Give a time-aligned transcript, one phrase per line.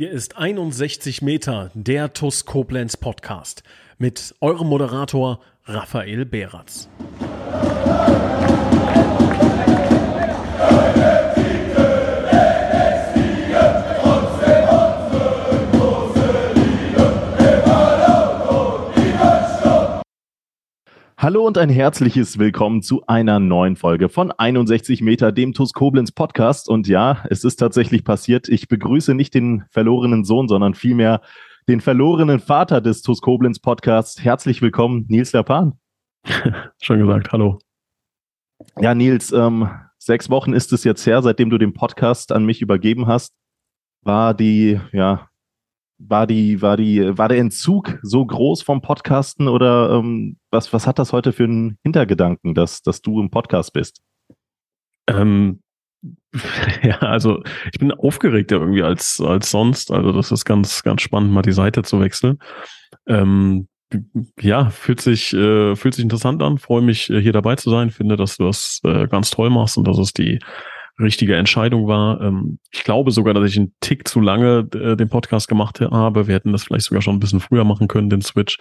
[0.00, 3.64] Hier ist 61 Meter, der TUS Koblenz Podcast
[3.98, 6.88] mit eurem Moderator Raphael Beratz.
[21.20, 26.12] Hallo und ein herzliches Willkommen zu einer neuen Folge von 61 Meter, dem TUS Koblenz
[26.12, 26.68] Podcast.
[26.68, 28.48] Und ja, es ist tatsächlich passiert.
[28.48, 31.20] Ich begrüße nicht den verlorenen Sohn, sondern vielmehr
[31.66, 34.22] den verlorenen Vater des TUS Koblenz Podcasts.
[34.22, 35.72] Herzlich willkommen, Nils Lapan.
[36.80, 37.58] Schon gesagt, hallo.
[38.80, 42.62] Ja, Nils, ähm, sechs Wochen ist es jetzt her, seitdem du den Podcast an mich
[42.62, 43.34] übergeben hast.
[44.02, 45.27] War die, ja,
[45.98, 50.86] war die, war die, war der Entzug so groß vom Podcasten oder ähm, was, was
[50.86, 54.00] hat das heute für einen Hintergedanken, dass, dass du im Podcast bist?
[55.08, 55.60] Ähm,
[56.82, 59.90] ja, also ich bin aufgeregter irgendwie als, als sonst.
[59.90, 62.38] Also das ist ganz, ganz spannend, mal die Seite zu wechseln.
[63.06, 63.68] Ähm,
[64.38, 66.58] ja, fühlt sich, äh, fühlt sich interessant an.
[66.58, 67.90] Freue mich, äh, hier dabei zu sein.
[67.90, 70.38] Finde, dass du das äh, ganz toll machst und dass es die
[70.98, 72.20] richtige Entscheidung war.
[72.20, 76.26] Ähm, ich glaube sogar, dass ich einen Tick zu lange äh, den Podcast gemacht habe.
[76.26, 78.58] Wir hätten das vielleicht sogar schon ein bisschen früher machen können, den Switch.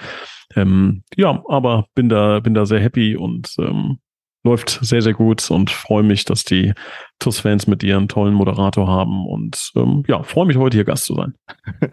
[0.55, 3.99] Ähm, ja, aber bin da, bin da sehr happy und ähm,
[4.43, 6.73] läuft sehr, sehr gut und freue mich, dass die
[7.19, 11.15] TUS-Fans mit einen tollen Moderator haben und ähm, ja, freue mich heute hier Gast zu
[11.15, 11.33] sein.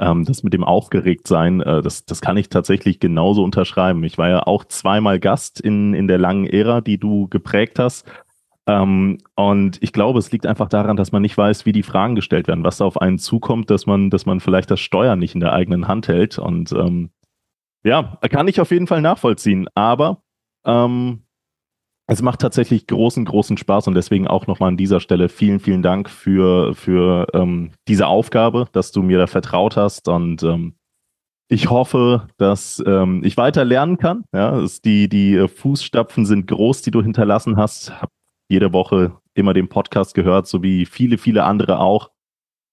[0.00, 4.04] Ähm, das mit dem Aufgeregtsein, äh, das, das kann ich tatsächlich genauso unterschreiben.
[4.04, 8.06] Ich war ja auch zweimal Gast in, in der langen Ära, die du geprägt hast.
[8.68, 12.14] Ähm, und ich glaube, es liegt einfach daran, dass man nicht weiß, wie die Fragen
[12.14, 15.34] gestellt werden, was da auf einen zukommt, dass man, dass man vielleicht das Steuern nicht
[15.34, 16.38] in der eigenen Hand hält.
[16.38, 17.10] Und ähm,
[17.82, 19.68] ja, kann ich auf jeden Fall nachvollziehen.
[19.74, 20.22] Aber
[20.66, 21.22] ähm,
[22.06, 25.82] es macht tatsächlich großen, großen Spaß und deswegen auch nochmal an dieser Stelle vielen, vielen
[25.82, 30.74] Dank für, für ähm, diese Aufgabe, dass du mir da vertraut hast und ähm,
[31.50, 34.24] ich hoffe, dass ähm, ich weiter lernen kann.
[34.34, 38.02] Ja, die, die Fußstapfen sind groß, die du hinterlassen hast.
[38.02, 38.10] Hab
[38.48, 42.10] jede Woche immer den Podcast gehört, so wie viele, viele andere auch.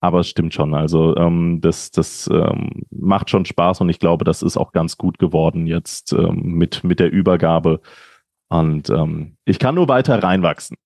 [0.02, 0.74] Aber es stimmt schon.
[0.74, 4.98] Also ähm, das, das ähm, macht schon Spaß und ich glaube, das ist auch ganz
[4.98, 7.82] gut geworden jetzt ähm, mit, mit der Übergabe.
[8.50, 10.78] Und ähm, ich kann nur weiter reinwachsen.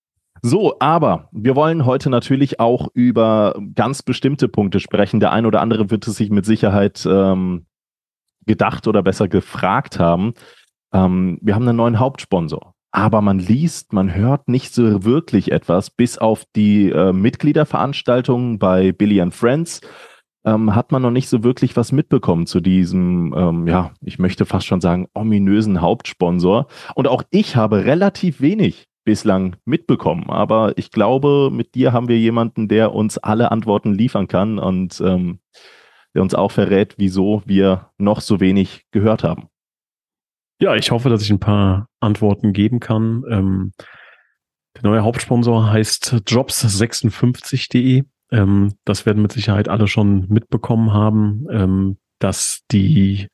[0.41, 5.19] So, aber wir wollen heute natürlich auch über ganz bestimmte Punkte sprechen.
[5.19, 7.65] Der ein oder andere wird es sich mit Sicherheit ähm,
[8.45, 10.33] gedacht oder besser gefragt haben.
[10.93, 15.89] Ähm, wir haben einen neuen Hauptsponsor aber man liest, man hört nicht so wirklich etwas,
[15.89, 19.81] bis auf die äh, Mitgliederveranstaltungen bei Billy and Friends.
[20.45, 24.45] Ähm, hat man noch nicht so wirklich was mitbekommen zu diesem, ähm, ja, ich möchte
[24.45, 26.67] fast schon sagen, ominösen Hauptsponsor.
[26.95, 30.29] Und auch ich habe relativ wenig bislang mitbekommen.
[30.29, 35.01] Aber ich glaube, mit dir haben wir jemanden, der uns alle Antworten liefern kann und
[35.01, 35.39] ähm,
[36.15, 39.49] der uns auch verrät, wieso wir noch so wenig gehört haben.
[40.59, 43.23] Ja, ich hoffe, dass ich ein paar Antworten geben kann.
[43.29, 43.71] Ähm,
[44.75, 48.03] der neue Hauptsponsor heißt jobs56.de.
[48.31, 53.27] Ähm, das werden mit Sicherheit alle schon mitbekommen haben, ähm, dass die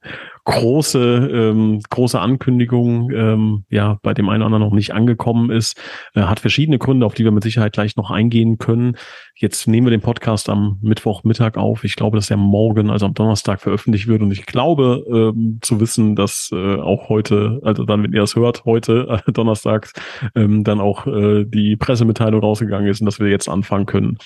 [0.45, 5.75] große, ähm, große Ankündigung ähm, ja bei dem einen oder anderen noch nicht angekommen ist.
[6.13, 8.95] Äh, hat verschiedene Gründe, auf die wir mit Sicherheit gleich noch eingehen können.
[9.35, 11.83] Jetzt nehmen wir den Podcast am Mittwochmittag auf.
[11.83, 14.21] Ich glaube, dass er morgen, also am Donnerstag, veröffentlicht wird.
[14.21, 18.35] Und ich glaube ähm, zu wissen, dass äh, auch heute, also dann, wenn ihr das
[18.35, 19.93] hört, heute, äh, donnerstags,
[20.35, 24.19] ähm, dann auch äh, die Pressemitteilung rausgegangen ist und dass wir jetzt anfangen können,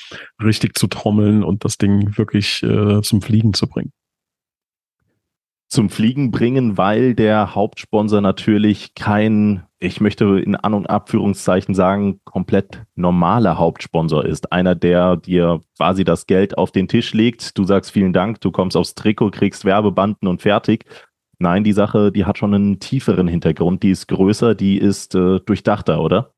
[0.43, 3.93] richtig zu trommeln und das Ding wirklich äh, zum Fliegen zu bringen
[5.69, 12.19] zum Fliegen bringen, weil der Hauptsponsor natürlich kein, ich möchte in An- und Abführungszeichen sagen,
[12.23, 14.51] komplett normaler Hauptsponsor ist.
[14.51, 17.57] Einer, der dir quasi das Geld auf den Tisch legt.
[17.57, 20.85] Du sagst vielen Dank, du kommst aufs Trikot, kriegst Werbebanden und fertig.
[21.37, 25.39] Nein, die Sache, die hat schon einen tieferen Hintergrund, die ist größer, die ist äh,
[25.39, 26.33] durchdachter, oder?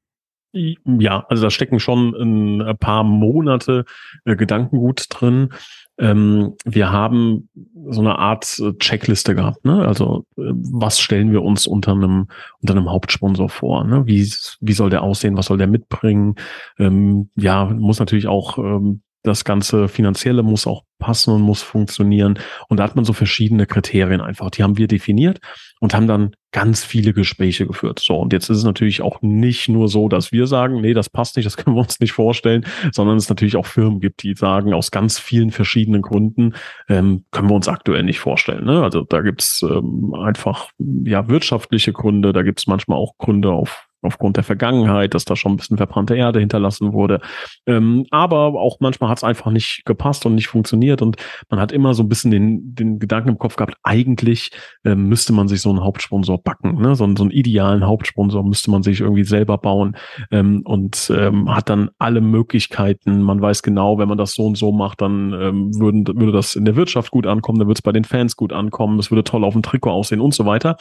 [0.53, 3.85] Ja, also da stecken schon ein paar Monate
[4.25, 5.53] äh, Gedankengut drin.
[6.01, 7.47] Ähm, wir haben
[7.89, 9.63] so eine Art äh, Checkliste gehabt.
[9.63, 9.85] Ne?
[9.87, 12.27] Also äh, was stellen wir uns unter einem
[12.59, 13.83] unter einem Hauptsponsor vor?
[13.83, 14.07] Ne?
[14.07, 15.37] Wie wie soll der aussehen?
[15.37, 16.35] Was soll der mitbringen?
[16.79, 22.39] Ähm, ja, muss natürlich auch ähm, das ganze Finanzielle muss auch passen und muss funktionieren.
[22.69, 24.51] Und da hat man so verschiedene Kriterien einfach.
[24.51, 25.39] Die haben wir definiert
[25.79, 27.99] und haben dann ganz viele Gespräche geführt.
[27.99, 31.09] So, und jetzt ist es natürlich auch nicht nur so, dass wir sagen, nee, das
[31.09, 34.35] passt nicht, das können wir uns nicht vorstellen, sondern es natürlich auch Firmen gibt, die
[34.35, 36.53] sagen, aus ganz vielen verschiedenen Gründen
[36.87, 38.65] ähm, können wir uns aktuell nicht vorstellen.
[38.65, 38.83] Ne?
[38.83, 44.37] Also da gibt's ähm, einfach ja wirtschaftliche Gründe, da gibt's manchmal auch Gründe auf aufgrund
[44.37, 47.21] der Vergangenheit, dass da schon ein bisschen verbrannte Erde hinterlassen wurde.
[47.65, 51.17] Ähm, aber auch manchmal hat es einfach nicht gepasst und nicht funktioniert und
[51.49, 54.51] man hat immer so ein bisschen den, den Gedanken im Kopf gehabt, eigentlich
[54.83, 56.95] ähm, müsste man sich so einen Hauptsponsor backen, ne?
[56.95, 59.95] so, so einen idealen Hauptsponsor müsste man sich irgendwie selber bauen
[60.31, 63.21] ähm, und ähm, hat dann alle Möglichkeiten.
[63.21, 66.55] Man weiß genau, wenn man das so und so macht, dann ähm, würden, würde das
[66.55, 69.23] in der Wirtschaft gut ankommen, dann würde es bei den Fans gut ankommen, es würde
[69.23, 70.77] toll auf dem Trikot aussehen und so weiter.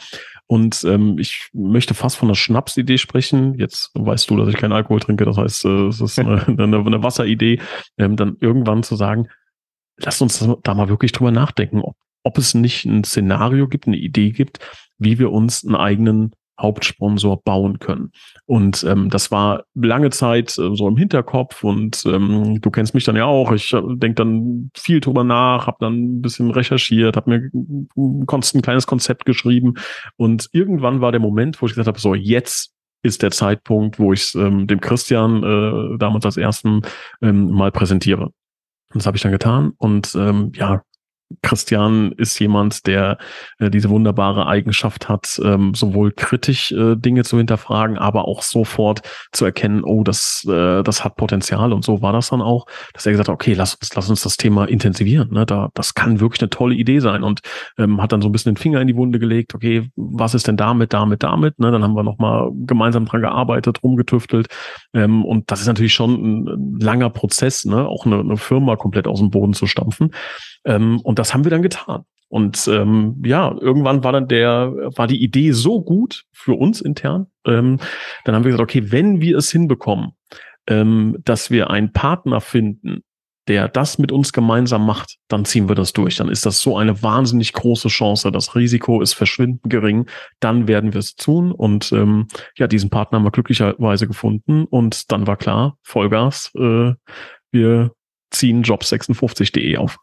[0.51, 3.57] Und ähm, ich möchte fast von einer Schnapsidee sprechen.
[3.57, 6.77] Jetzt weißt du, dass ich keinen Alkohol trinke, das heißt, äh, es ist eine, eine,
[6.77, 7.61] eine Wasseridee,
[7.97, 9.29] ähm, dann irgendwann zu sagen,
[9.95, 13.95] lasst uns da mal wirklich drüber nachdenken, ob, ob es nicht ein Szenario gibt, eine
[13.95, 14.59] Idee gibt,
[14.97, 18.11] wie wir uns einen eigenen Hauptsponsor bauen können.
[18.45, 23.03] Und ähm, das war lange Zeit äh, so im Hinterkopf und ähm, du kennst mich
[23.03, 23.51] dann ja auch.
[23.51, 28.25] Ich äh, denke dann viel drüber nach, habe dann ein bisschen recherchiert, habe mir ein,
[28.25, 29.75] ein kleines Konzept geschrieben
[30.17, 32.73] und irgendwann war der Moment, wo ich gesagt habe, so jetzt
[33.03, 36.81] ist der Zeitpunkt, wo ich ähm, dem Christian äh, damals als ersten
[37.21, 38.25] ähm, mal präsentiere.
[38.25, 40.83] Und das habe ich dann getan und ähm, ja,
[41.41, 43.17] Christian ist jemand, der
[43.59, 49.01] äh, diese wunderbare Eigenschaft hat, ähm, sowohl kritisch äh, Dinge zu hinterfragen, aber auch sofort
[49.31, 51.73] zu erkennen, oh, das, äh, das hat Potenzial.
[51.73, 54.21] Und so war das dann auch, dass er gesagt hat, okay, lass uns, lass uns
[54.21, 55.31] das Thema intensivieren.
[55.31, 55.45] Ne?
[55.45, 57.23] Da, das kann wirklich eine tolle Idee sein.
[57.23, 57.41] Und
[57.77, 60.47] ähm, hat dann so ein bisschen den Finger in die Wunde gelegt, okay, was ist
[60.47, 61.59] denn damit, damit, damit?
[61.59, 61.71] Ne?
[61.71, 64.47] Dann haben wir nochmal gemeinsam dran gearbeitet, rumgetüftelt.
[64.93, 67.87] Ähm, und das ist natürlich schon ein langer Prozess, ne?
[67.87, 70.11] auch eine, eine Firma komplett aus dem Boden zu stampfen.
[70.65, 72.05] Ähm, und das haben wir dann getan.
[72.29, 77.27] Und ähm, ja, irgendwann war dann der, war die Idee so gut für uns intern.
[77.45, 77.77] Ähm,
[78.25, 80.13] dann haben wir gesagt, okay, wenn wir es hinbekommen,
[80.67, 83.03] ähm, dass wir einen Partner finden,
[83.47, 86.15] der das mit uns gemeinsam macht, dann ziehen wir das durch.
[86.15, 88.31] Dann ist das so eine wahnsinnig große Chance.
[88.31, 90.07] Das Risiko ist verschwindend gering.
[90.39, 91.51] Dann werden wir es tun.
[91.51, 94.65] Und ähm, ja, diesen Partner haben wir glücklicherweise gefunden.
[94.65, 96.93] Und dann war klar, Vollgas, äh,
[97.51, 97.91] wir
[98.31, 99.97] ziehen job56.de auf.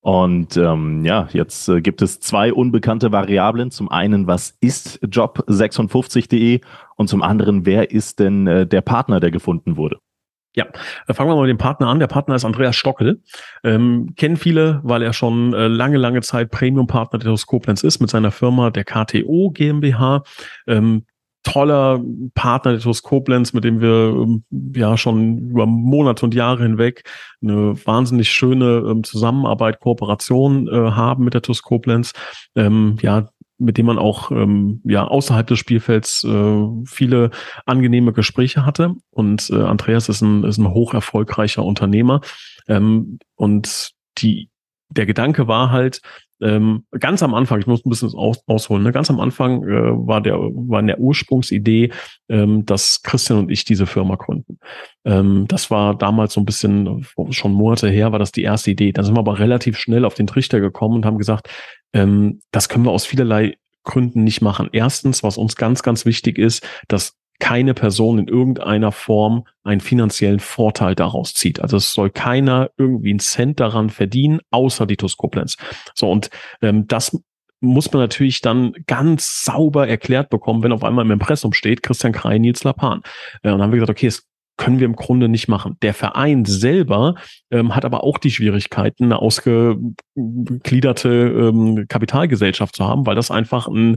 [0.00, 3.70] Und ähm, ja, jetzt äh, gibt es zwei unbekannte Variablen.
[3.70, 6.60] Zum einen, was ist Job56.de
[6.96, 9.98] und zum anderen, wer ist denn äh, der Partner, der gefunden wurde?
[10.54, 10.66] Ja,
[11.06, 12.00] da fangen wir mal mit dem Partner an.
[12.00, 13.22] Der Partner ist Andreas Stockel.
[13.62, 18.10] Ähm, kennen viele, weil er schon äh, lange, lange Zeit Premium-Partner der Koblenz ist mit
[18.10, 20.22] seiner Firma der KTO GmbH.
[20.66, 21.04] Ähm,
[21.48, 22.00] toller
[22.34, 27.02] Partner der TUS Koblenz, mit dem wir ähm, ja schon über Monate und Jahre hinweg
[27.42, 32.12] eine wahnsinnig schöne ähm, Zusammenarbeit, Kooperation äh, haben mit der TUS Koblenz.
[32.54, 33.28] Ähm, ja,
[33.58, 37.30] mit dem man auch ähm, ja außerhalb des Spielfelds äh, viele
[37.66, 38.94] angenehme Gespräche hatte.
[39.10, 42.20] Und äh, Andreas ist ein, ist ein hoch erfolgreicher Unternehmer.
[42.68, 44.50] Ähm, und die
[44.90, 46.00] der Gedanke war halt,
[46.40, 48.92] ähm, ganz am Anfang, ich muss ein bisschen aus, ausholen, ne?
[48.92, 51.90] ganz am Anfang äh, war der war in der Ursprungsidee,
[52.28, 54.58] ähm, dass Christian und ich diese Firma gründen.
[55.04, 58.92] Ähm, das war damals so ein bisschen schon Monate her, war das die erste Idee.
[58.92, 61.48] Dann sind wir aber relativ schnell auf den Trichter gekommen und haben gesagt,
[61.92, 64.68] ähm, das können wir aus vielerlei Gründen nicht machen.
[64.72, 70.40] Erstens, was uns ganz, ganz wichtig ist, dass keine Person in irgendeiner Form einen finanziellen
[70.40, 71.60] Vorteil daraus zieht.
[71.60, 75.56] Also es soll keiner irgendwie einen Cent daran verdienen, außer die TUS Koblenz.
[75.94, 76.30] So, und
[76.62, 77.16] ähm, das
[77.60, 82.12] muss man natürlich dann ganz sauber erklärt bekommen, wenn auf einmal im Impressum steht, Christian
[82.12, 83.02] Krei, Nils Lapan.
[83.42, 84.27] Äh, und dann haben wir gesagt, okay, es
[84.58, 85.76] können wir im Grunde nicht machen.
[85.80, 87.14] Der Verein selber
[87.50, 93.68] ähm, hat aber auch die Schwierigkeiten, eine ausgegliederte ähm, Kapitalgesellschaft zu haben, weil das einfach
[93.68, 93.96] ein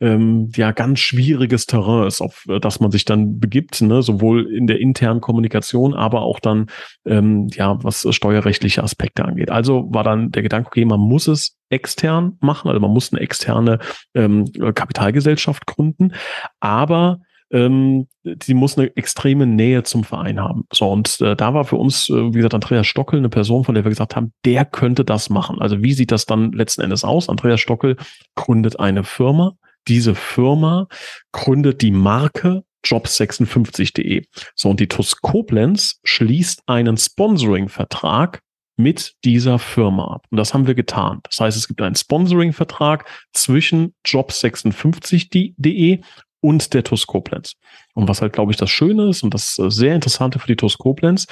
[0.00, 4.00] ähm, ja ganz schwieriges Terrain ist, auf das man sich dann begibt, ne?
[4.00, 6.68] sowohl in der internen Kommunikation, aber auch dann
[7.04, 9.50] ähm, ja was steuerrechtliche Aspekte angeht.
[9.50, 13.20] Also war dann der Gedanke, okay, man muss es extern machen, also man muss eine
[13.20, 13.80] externe
[14.14, 14.44] ähm,
[14.74, 16.12] Kapitalgesellschaft gründen,
[16.60, 20.64] aber ähm, die muss eine extreme Nähe zum Verein haben.
[20.72, 23.74] So, und äh, da war für uns, äh, wie gesagt, Andreas Stockel eine Person, von
[23.74, 25.60] der wir gesagt haben, der könnte das machen.
[25.60, 27.28] Also wie sieht das dann letzten Endes aus?
[27.28, 27.96] Andreas Stockel
[28.34, 29.52] gründet eine Firma.
[29.88, 30.88] Diese Firma
[31.32, 34.24] gründet die Marke jobs56.de.
[34.54, 38.40] So, und die TUS Koblenz schließt einen Sponsoring-Vertrag
[38.76, 40.26] mit dieser Firma ab.
[40.30, 41.20] Und das haben wir getan.
[41.22, 46.00] Das heißt, es gibt einen Sponsoring-Vertrag zwischen jobs56.de
[46.40, 47.54] und der TUS Koblenz.
[47.94, 50.56] Und was halt, glaube ich, das Schöne ist und das äh, sehr Interessante für die
[50.56, 51.26] TUS Koblenz,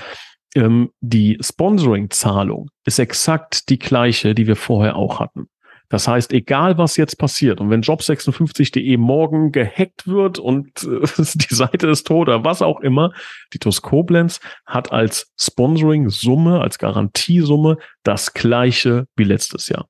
[0.55, 5.49] ähm, die Sponsoring-Zahlung ist exakt die gleiche, die wir vorher auch hatten.
[5.91, 11.55] Das heißt, egal was jetzt passiert und wenn job56.de morgen gehackt wird und äh, die
[11.55, 13.13] Seite ist tot oder was auch immer,
[13.53, 19.87] die TUS Koblenz hat als Sponsoring-Summe, als Garantiesumme das gleiche wie letztes Jahr.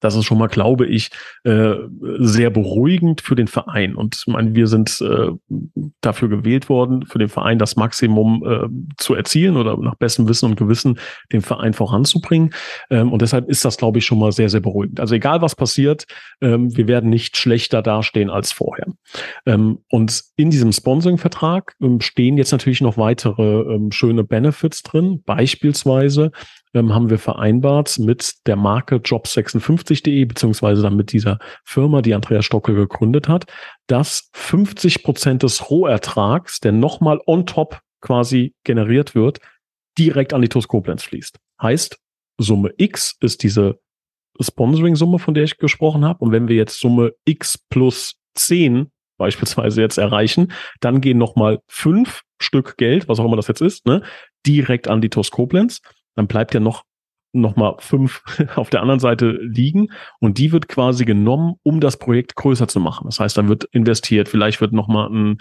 [0.00, 1.10] Das ist schon mal, glaube ich,
[1.44, 1.74] äh,
[2.18, 3.94] sehr beruhigend für den Verein.
[3.94, 5.30] Und ich meine, wir sind äh,
[6.00, 10.46] dafür gewählt worden, für den Verein das Maximum äh, zu erzielen oder nach bestem Wissen
[10.46, 10.98] und Gewissen
[11.32, 12.50] den Verein voranzubringen.
[12.90, 15.00] Ähm, und deshalb ist das, glaube ich, schon mal sehr, sehr beruhigend.
[15.00, 16.06] Also egal was passiert,
[16.40, 18.86] ähm, wir werden nicht schlechter dastehen als vorher.
[19.46, 25.22] Ähm, und in diesem Sponsoring-Vertrag stehen jetzt natürlich noch weitere schöne Benefits drin.
[25.24, 26.30] Beispielsweise
[26.74, 32.44] ähm, haben wir vereinbart mit der Marke Jobs56.de, beziehungsweise dann mit dieser Firma, die Andreas
[32.44, 33.46] Stockel gegründet hat,
[33.86, 39.40] dass 50 Prozent des Rohertrags, der nochmal on top quasi generiert wird,
[39.98, 41.38] direkt an die TUS Koblenz fließt.
[41.60, 41.98] Heißt,
[42.40, 43.80] Summe X ist diese
[44.40, 46.24] Sponsoring-Summe, von der ich gesprochen habe.
[46.24, 52.22] Und wenn wir jetzt Summe X plus 10 beispielsweise jetzt erreichen, dann gehen nochmal fünf
[52.40, 54.02] Stück Geld, was auch immer das jetzt ist, ne,
[54.46, 55.80] direkt an die TUS Koblenz
[56.18, 56.84] dann bleibt ja noch
[57.32, 58.22] noch mal fünf
[58.56, 62.80] auf der anderen Seite liegen und die wird quasi genommen, um das Projekt größer zu
[62.80, 63.04] machen.
[63.04, 65.38] Das heißt, dann wird investiert, vielleicht wird noch mal ein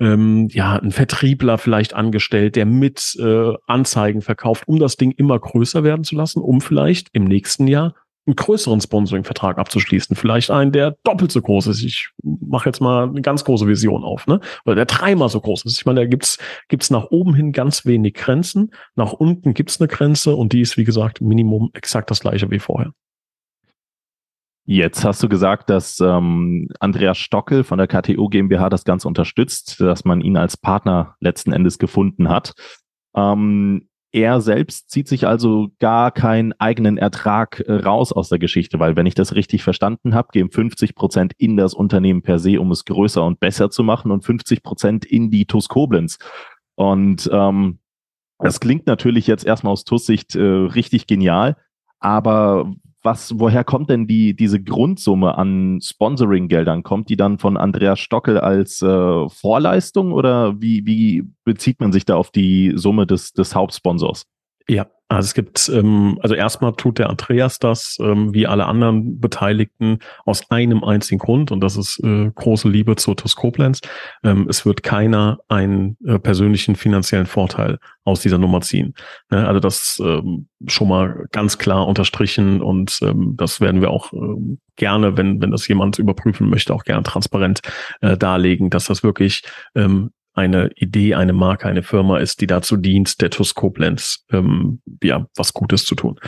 [0.00, 5.38] ähm, ja ein Vertriebler vielleicht angestellt, der mit äh, Anzeigen verkauft, um das Ding immer
[5.38, 7.94] größer werden zu lassen, um vielleicht im nächsten Jahr
[8.28, 10.14] einen größeren Sponsoring-Vertrag abzuschließen.
[10.14, 11.82] Vielleicht einen, der doppelt so groß ist.
[11.82, 14.40] Ich mache jetzt mal eine ganz große Vision auf, ne?
[14.64, 15.78] Oder der dreimal so groß ist.
[15.78, 18.72] Ich meine, da gibt's gibt's nach oben hin ganz wenig Grenzen.
[18.94, 22.58] Nach unten gibt's eine Grenze und die ist, wie gesagt, Minimum exakt das gleiche wie
[22.58, 22.92] vorher.
[24.70, 29.80] Jetzt hast du gesagt, dass ähm, Andreas Stockel von der KTO GmbH das Ganze unterstützt,
[29.80, 32.52] dass man ihn als Partner letzten Endes gefunden hat.
[33.16, 38.78] Ähm, er selbst zieht sich also gar keinen eigenen Ertrag äh, raus aus der Geschichte,
[38.80, 42.60] weil wenn ich das richtig verstanden habe, gehen 50 Prozent in das Unternehmen per se,
[42.60, 46.18] um es größer und besser zu machen und 50 Prozent in die TUS Koblenz.
[46.74, 47.78] Und ähm,
[48.38, 51.56] das klingt natürlich jetzt erstmal aus TUS-Sicht äh, richtig genial,
[52.00, 52.72] aber
[53.08, 56.82] was, woher kommt denn die, diese Grundsumme an Sponsoring-Geldern?
[56.82, 62.04] Kommt die dann von Andreas Stockel als äh, Vorleistung oder wie, wie bezieht man sich
[62.04, 64.24] da auf die Summe des, des Hauptsponsors?
[64.68, 69.18] Ja, also es gibt, ähm, also erstmal tut der Andreas das, ähm, wie alle anderen
[69.18, 73.80] Beteiligten, aus einem einzigen Grund und das ist äh, große Liebe zur TUS Koblenz.
[74.22, 78.92] Ähm, es wird keiner einen äh, persönlichen finanziellen Vorteil aus dieser Nummer ziehen.
[79.30, 79.48] Ne?
[79.48, 84.58] Also das ähm, schon mal ganz klar unterstrichen und ähm, das werden wir auch ähm,
[84.76, 87.60] gerne, wenn, wenn das jemand überprüfen möchte, auch gerne transparent
[88.02, 89.42] äh, darlegen, dass das wirklich
[89.74, 94.80] ähm, eine Idee, eine Marke, eine Firma ist, die dazu dient, der TUS Koblenz ähm,
[95.02, 96.18] ja, was Gutes zu tun.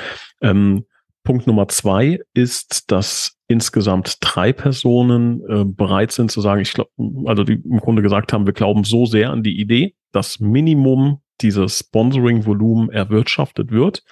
[0.42, 0.84] Ähm,
[1.22, 6.90] Punkt Nummer zwei ist, dass insgesamt drei Personen äh, bereit sind zu sagen, ich glaube,
[7.26, 11.20] also die im Grunde gesagt haben, wir glauben so sehr an die Idee, dass Minimum
[11.40, 14.02] dieses Sponsoring-Volumen erwirtschaftet wird,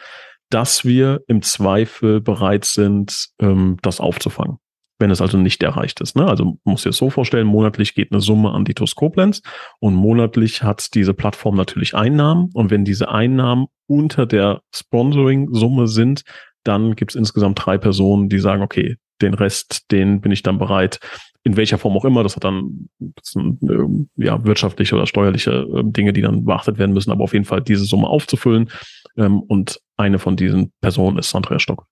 [0.50, 4.58] dass wir im Zweifel bereit sind, ähm, das aufzufangen
[4.98, 6.16] wenn es also nicht erreicht ist.
[6.16, 6.26] Ne?
[6.26, 9.42] Also muss dir so vorstellen, monatlich geht eine Summe an die TUS Koblenz
[9.80, 16.22] und monatlich hat diese Plattform natürlich Einnahmen und wenn diese Einnahmen unter der Sponsoring-Summe sind,
[16.64, 20.58] dann gibt es insgesamt drei Personen, die sagen, okay, den Rest, den bin ich dann
[20.58, 21.00] bereit,
[21.44, 25.50] in welcher Form auch immer, das hat dann das sind, äh, ja, wirtschaftliche oder steuerliche
[25.50, 28.70] äh, Dinge, die dann beachtet werden müssen, aber auf jeden Fall diese Summe aufzufüllen.
[29.16, 31.86] Ähm, und eine von diesen Personen ist Andreas Stock.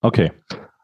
[0.00, 0.32] Okay.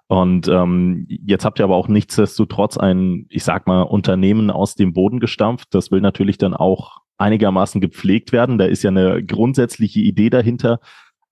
[0.09, 4.95] Und ähm, jetzt habt ihr aber auch nichtsdestotrotz ein, ich sag mal, Unternehmen aus dem
[4.95, 5.69] Boden gestampft.
[5.75, 8.57] Das will natürlich dann auch einigermaßen gepflegt werden.
[8.57, 10.81] Da ist ja eine grundsätzliche Idee dahinter.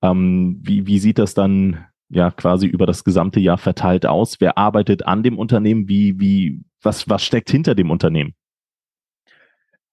[0.02, 4.40] Ähm, wie, wie sieht das dann ja quasi über das gesamte Jahr verteilt aus?
[4.40, 5.88] Wer arbeitet an dem Unternehmen?
[5.88, 8.34] Wie, wie, was, was steckt hinter dem Unternehmen?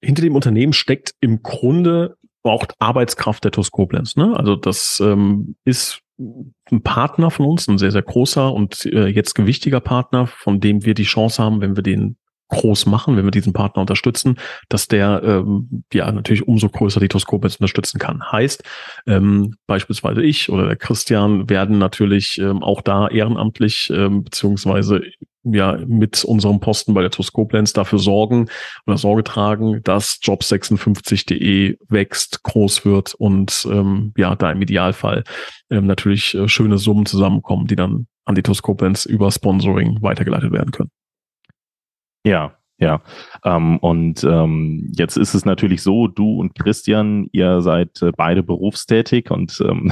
[0.01, 4.15] Hinter dem Unternehmen steckt im Grunde auch Arbeitskraft der TUS Koblenz.
[4.15, 4.35] Ne?
[4.35, 9.33] Also das ähm, ist ein Partner von uns, ein sehr, sehr großer und äh, jetzt
[9.33, 12.17] gewichtiger Partner, von dem wir die Chance haben, wenn wir den
[12.50, 14.38] groß machen, wenn wir diesen Partner unterstützen,
[14.69, 18.31] dass der ähm, ja natürlich umso größer die Toskopets unterstützen kann.
[18.31, 18.63] Heißt,
[19.07, 25.01] ähm, beispielsweise ich oder der Christian werden natürlich ähm, auch da ehrenamtlich ähm, beziehungsweise
[25.43, 27.31] ja mit unserem Posten bei der TUS
[27.73, 28.50] dafür sorgen
[28.85, 35.23] oder Sorge tragen, dass Job56.de wächst, groß wird und ähm, ja, da im Idealfall
[35.69, 38.62] ähm, natürlich äh, schöne Summen zusammenkommen, die dann an die TUS
[39.05, 40.91] über Sponsoring weitergeleitet werden können.
[42.25, 43.01] Ja, ja.
[43.43, 48.43] Ähm, und ähm, jetzt ist es natürlich so, du und Christian, ihr seid äh, beide
[48.43, 49.91] berufstätig und ähm,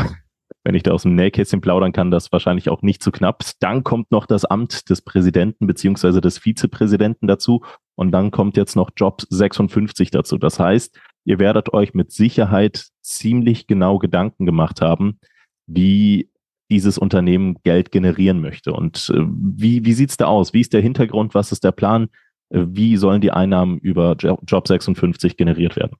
[0.63, 3.43] wenn ich da aus dem Nähkästchen plaudern kann, das wahrscheinlich auch nicht zu knapp.
[3.59, 7.63] Dann kommt noch das Amt des Präsidenten beziehungsweise des Vizepräsidenten dazu
[7.95, 10.37] und dann kommt jetzt noch Job 56 dazu.
[10.37, 15.19] Das heißt, ihr werdet euch mit Sicherheit ziemlich genau Gedanken gemacht haben,
[15.67, 16.29] wie
[16.69, 18.71] dieses Unternehmen Geld generieren möchte.
[18.71, 20.53] Und äh, wie, wie sieht's da aus?
[20.53, 21.35] Wie ist der Hintergrund?
[21.35, 22.07] Was ist der Plan?
[22.49, 25.97] Äh, wie sollen die Einnahmen über Job 56 generiert werden?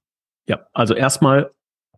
[0.48, 1.50] Ja, also erstmal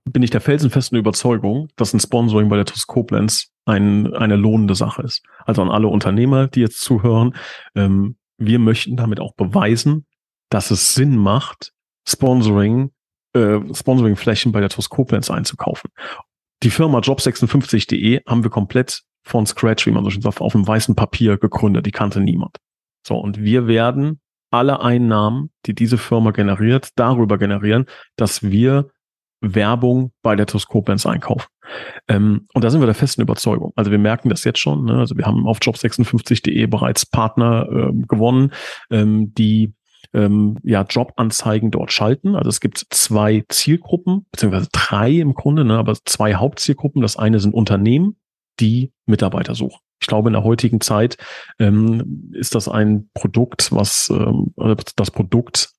[0.05, 4.75] bin ich der felsenfesten Überzeugung, dass ein Sponsoring bei der TUS Koblenz ein, eine lohnende
[4.75, 5.23] Sache ist.
[5.47, 7.35] Also an alle Unternehmer, die jetzt zuhören,
[7.75, 10.07] ähm, wir möchten damit auch beweisen,
[10.51, 11.73] dass es Sinn macht,
[12.07, 12.91] Sponsoring,
[13.33, 15.91] äh, Sponsoring-Flächen bei der TUS Koblenz einzukaufen.
[16.63, 20.67] Die Firma job56.de haben wir komplett von Scratch, wie man so schön sagt, auf dem
[20.67, 21.87] weißen Papier gegründet.
[21.87, 22.59] Die kannte niemand.
[23.07, 24.21] So, und wir werden
[24.51, 28.91] alle Einnahmen, die diese Firma generiert, darüber generieren, dass wir
[29.41, 30.67] Werbung bei der TUS
[31.07, 31.47] einkaufen.
[32.09, 33.73] Ähm, und da sind wir der festen Überzeugung.
[33.77, 34.85] Also wir merken das jetzt schon.
[34.85, 34.99] Ne?
[34.99, 38.53] Also wir haben auf job56.de bereits Partner äh, gewonnen,
[38.91, 39.75] ähm, die
[40.13, 42.37] ähm, ja, Jobanzeigen dort schalten.
[42.37, 47.03] Also es gibt zwei Zielgruppen, beziehungsweise drei im Grunde, ne, aber zwei Hauptzielgruppen.
[47.03, 48.17] Das eine sind Unternehmen,
[48.61, 49.81] die Mitarbeiter suchen.
[50.01, 51.17] Ich glaube, in der heutigen Zeit
[51.59, 54.55] ähm, ist das ein Produkt, was ähm,
[54.97, 55.74] das Produkt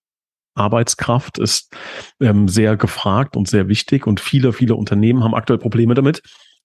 [0.56, 1.76] Arbeitskraft ist
[2.20, 6.22] ähm, sehr gefragt und sehr wichtig und viele, viele Unternehmen haben aktuell Probleme damit,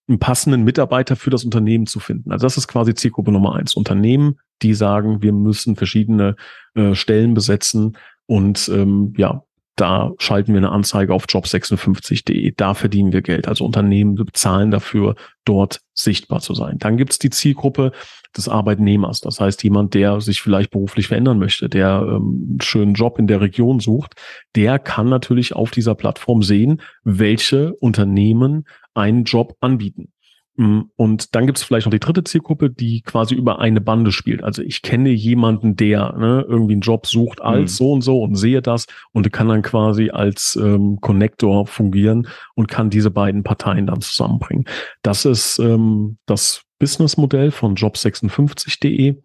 [0.09, 2.33] einen passenden Mitarbeiter für das Unternehmen zu finden.
[2.33, 3.75] Also das ist quasi Zielgruppe Nummer eins.
[3.75, 6.37] Unternehmen, die sagen, wir müssen verschiedene
[6.75, 9.45] äh, Stellen besetzen und ähm, ja,
[9.81, 12.53] da schalten wir eine Anzeige auf job56.de.
[12.57, 13.49] Da verdienen wir Geld.
[13.49, 16.79] Also Unternehmen bezahlen dafür, dort sichtbar zu sein.
[16.79, 17.93] Dann gibt es die Zielgruppe
[18.37, 19.21] des Arbeitnehmers.
[19.21, 23.27] Das heißt, jemand, der sich vielleicht beruflich verändern möchte, der ähm, einen schönen Job in
[23.27, 24.15] der Region sucht,
[24.55, 30.13] der kann natürlich auf dieser Plattform sehen, welche Unternehmen einen Job anbieten.
[30.61, 34.12] Mm, und dann gibt es vielleicht noch die dritte Zielgruppe, die quasi über eine Bande
[34.12, 34.45] spielt.
[34.45, 37.76] Also ich kenne jemanden, der ne, irgendwie einen Job sucht als mhm.
[37.76, 42.69] so und so und sehe das und kann dann quasi als ähm, Connector fungieren und
[42.69, 44.67] kann diese beiden Parteien dann zusammenbringen.
[45.00, 49.17] Das ist ähm, das Businessmodell von job56.de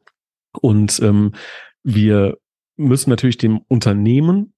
[0.62, 1.34] und ähm,
[1.84, 2.38] wir
[2.77, 4.54] müssen natürlich dem Unternehmen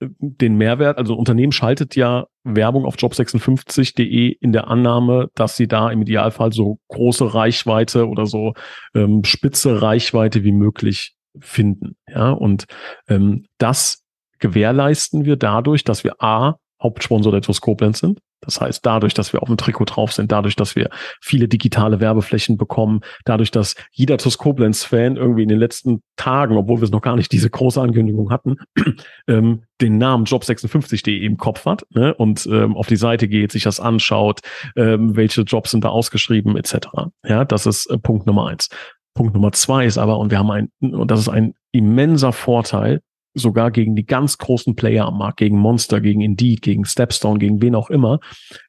[0.00, 5.90] den Mehrwert, also Unternehmen schaltet ja Werbung auf job56.de in der Annahme, dass sie da
[5.90, 8.54] im Idealfall so große Reichweite oder so
[8.94, 11.96] ähm, spitze Reichweite wie möglich finden.
[12.08, 12.66] Ja, und
[13.08, 14.04] ähm, das
[14.38, 18.20] gewährleisten wir dadurch, dass wir A, Hauptsponsor der TUS Koblenz sind.
[18.40, 22.00] Das heißt, dadurch, dass wir auf dem Trikot drauf sind, dadurch, dass wir viele digitale
[22.00, 26.90] Werbeflächen bekommen, dadurch, dass jeder TUS Koblenz-Fan irgendwie in den letzten Tagen, obwohl wir es
[26.90, 28.56] noch gar nicht diese große Ankündigung hatten,
[29.28, 33.64] ähm, den Namen job56.de im Kopf hat ne, und ähm, auf die Seite geht, sich
[33.64, 34.40] das anschaut,
[34.76, 36.88] ähm, welche Jobs sind da ausgeschrieben, etc.
[37.24, 38.68] Ja, das ist äh, Punkt Nummer eins.
[39.14, 43.00] Punkt Nummer zwei ist aber, und wir haben ein, und das ist ein immenser Vorteil,
[43.36, 47.62] sogar gegen die ganz großen Player am Markt, gegen Monster, gegen Indeed, gegen Stepstone, gegen
[47.62, 48.20] wen auch immer,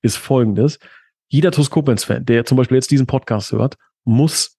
[0.01, 0.79] ist folgendes.
[1.29, 1.69] Jeder TuS
[2.03, 4.57] fan der zum Beispiel jetzt diesen Podcast hört, muss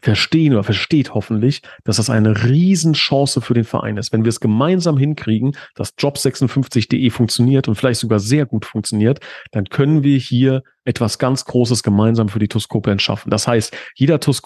[0.00, 4.12] verstehen oder versteht hoffentlich, dass das eine Riesenchance für den Verein ist.
[4.12, 9.64] Wenn wir es gemeinsam hinkriegen, dass Job56.de funktioniert und vielleicht sogar sehr gut funktioniert, dann
[9.64, 12.68] können wir hier etwas ganz Großes gemeinsam für die TuS
[12.98, 13.30] schaffen.
[13.30, 14.40] Das heißt, jeder TuS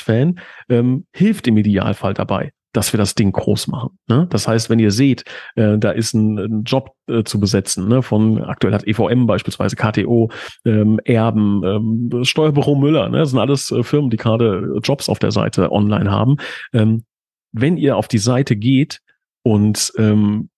[0.00, 3.98] fan ähm, hilft im Idealfall dabei dass wir das Ding groß machen.
[4.06, 4.26] Ne?
[4.30, 8.02] Das heißt, wenn ihr seht, äh, da ist ein, ein Job äh, zu besetzen, ne?
[8.02, 10.30] von aktuell hat EVM beispielsweise, KTO,
[10.66, 13.18] ähm, Erben, ähm, Steuerbüro Müller, ne?
[13.18, 16.36] das sind alles äh, Firmen, die gerade Jobs auf der Seite online haben.
[16.74, 17.04] Ähm,
[17.52, 19.00] wenn ihr auf die Seite geht
[19.42, 20.50] und ähm,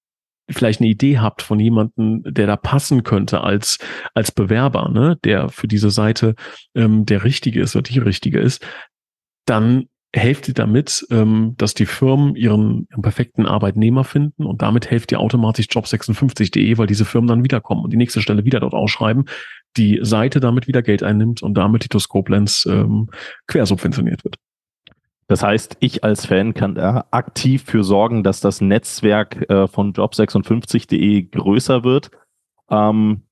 [0.50, 3.78] vielleicht eine Idee habt von jemandem, der da passen könnte als,
[4.14, 6.34] als Bewerber, ne, der für diese Seite
[6.74, 8.66] ähm, der richtige ist oder die richtige ist,
[9.46, 14.90] dann helft ihr damit, ähm, dass die Firmen ihren, ihren, perfekten Arbeitnehmer finden und damit
[14.90, 18.74] helft ihr automatisch job56.de, weil diese Firmen dann wiederkommen und die nächste Stelle wieder dort
[18.74, 19.26] ausschreiben,
[19.76, 23.10] die Seite damit wieder Geld einnimmt und damit die Toskoplenz ähm,
[23.46, 24.36] quersubventioniert wird.
[25.26, 29.92] Das heißt, ich als Fan kann da aktiv für sorgen, dass das Netzwerk äh, von
[29.92, 32.10] job56.de größer wird.
[32.70, 33.24] Ähm,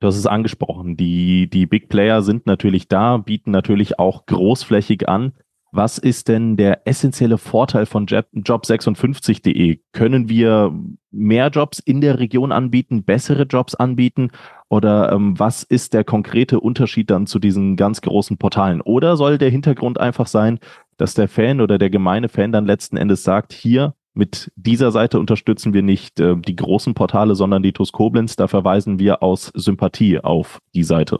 [0.00, 0.96] Du hast es angesprochen.
[0.96, 5.32] Die, die Big Player sind natürlich da, bieten natürlich auch großflächig an.
[5.76, 9.80] Was ist denn der essentielle Vorteil von Job56.de?
[9.92, 10.72] Können wir
[11.10, 14.30] mehr Jobs in der Region anbieten, bessere Jobs anbieten?
[14.70, 18.80] Oder ähm, was ist der konkrete Unterschied dann zu diesen ganz großen Portalen?
[18.80, 20.60] Oder soll der Hintergrund einfach sein,
[20.96, 25.20] dass der Fan oder der gemeine Fan dann letzten Endes sagt, hier mit dieser Seite
[25.20, 29.52] unterstützen wir nicht äh, die großen Portale, sondern die TUS Koblenz, da verweisen wir aus
[29.54, 31.18] Sympathie auf die Seite.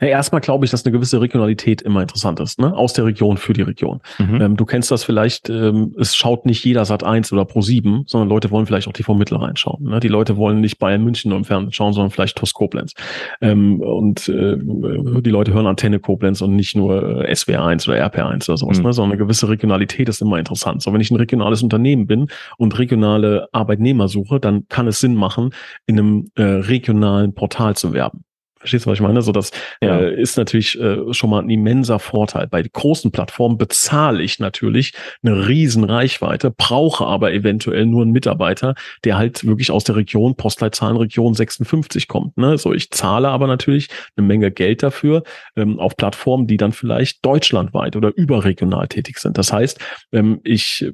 [0.00, 2.74] Na, erstmal glaube ich, dass eine gewisse Regionalität immer interessant ist, ne?
[2.74, 4.00] Aus der Region für die Region.
[4.18, 4.40] Mhm.
[4.40, 8.04] Ähm, du kennst das vielleicht, ähm, es schaut nicht jeder Sat 1 oder Pro 7,
[8.06, 9.84] sondern Leute wollen vielleicht auch TV Mittel reinschauen.
[9.84, 10.00] Ne?
[10.00, 12.94] Die Leute wollen nicht Bayern München nur im Fernsehen schauen, sondern vielleicht TUS Koblenz.
[13.40, 17.98] Ähm, und äh, die Leute hören Antenne Koblenz und nicht nur äh, SWR 1 oder
[17.98, 18.84] RP 1 oder sowas, mhm.
[18.84, 18.92] ne?
[18.92, 20.82] Sondern eine gewisse Regionalität ist immer interessant.
[20.82, 25.14] So, wenn ich ein regionales Unternehmen bin und regionale Arbeitnehmer suche, dann kann es Sinn
[25.14, 25.50] machen,
[25.86, 28.24] in einem äh, regionalen Portal zu werben.
[28.62, 29.22] Verstehst du, was ich meine?
[29.22, 29.50] So, das
[29.82, 29.98] ja.
[29.98, 32.46] äh, ist natürlich äh, schon mal ein immenser Vorteil.
[32.46, 34.92] Bei großen Plattformen bezahle ich natürlich
[35.24, 40.36] eine riesen Reichweite, brauche aber eventuell nur einen Mitarbeiter, der halt wirklich aus der Region,
[40.36, 42.38] Postleitzahlenregion 56 kommt.
[42.38, 42.56] Ne?
[42.56, 45.24] So, ich zahle aber natürlich eine Menge Geld dafür
[45.56, 49.38] ähm, auf Plattformen, die dann vielleicht deutschlandweit oder überregional tätig sind.
[49.38, 49.80] Das heißt,
[50.12, 50.86] ähm, ich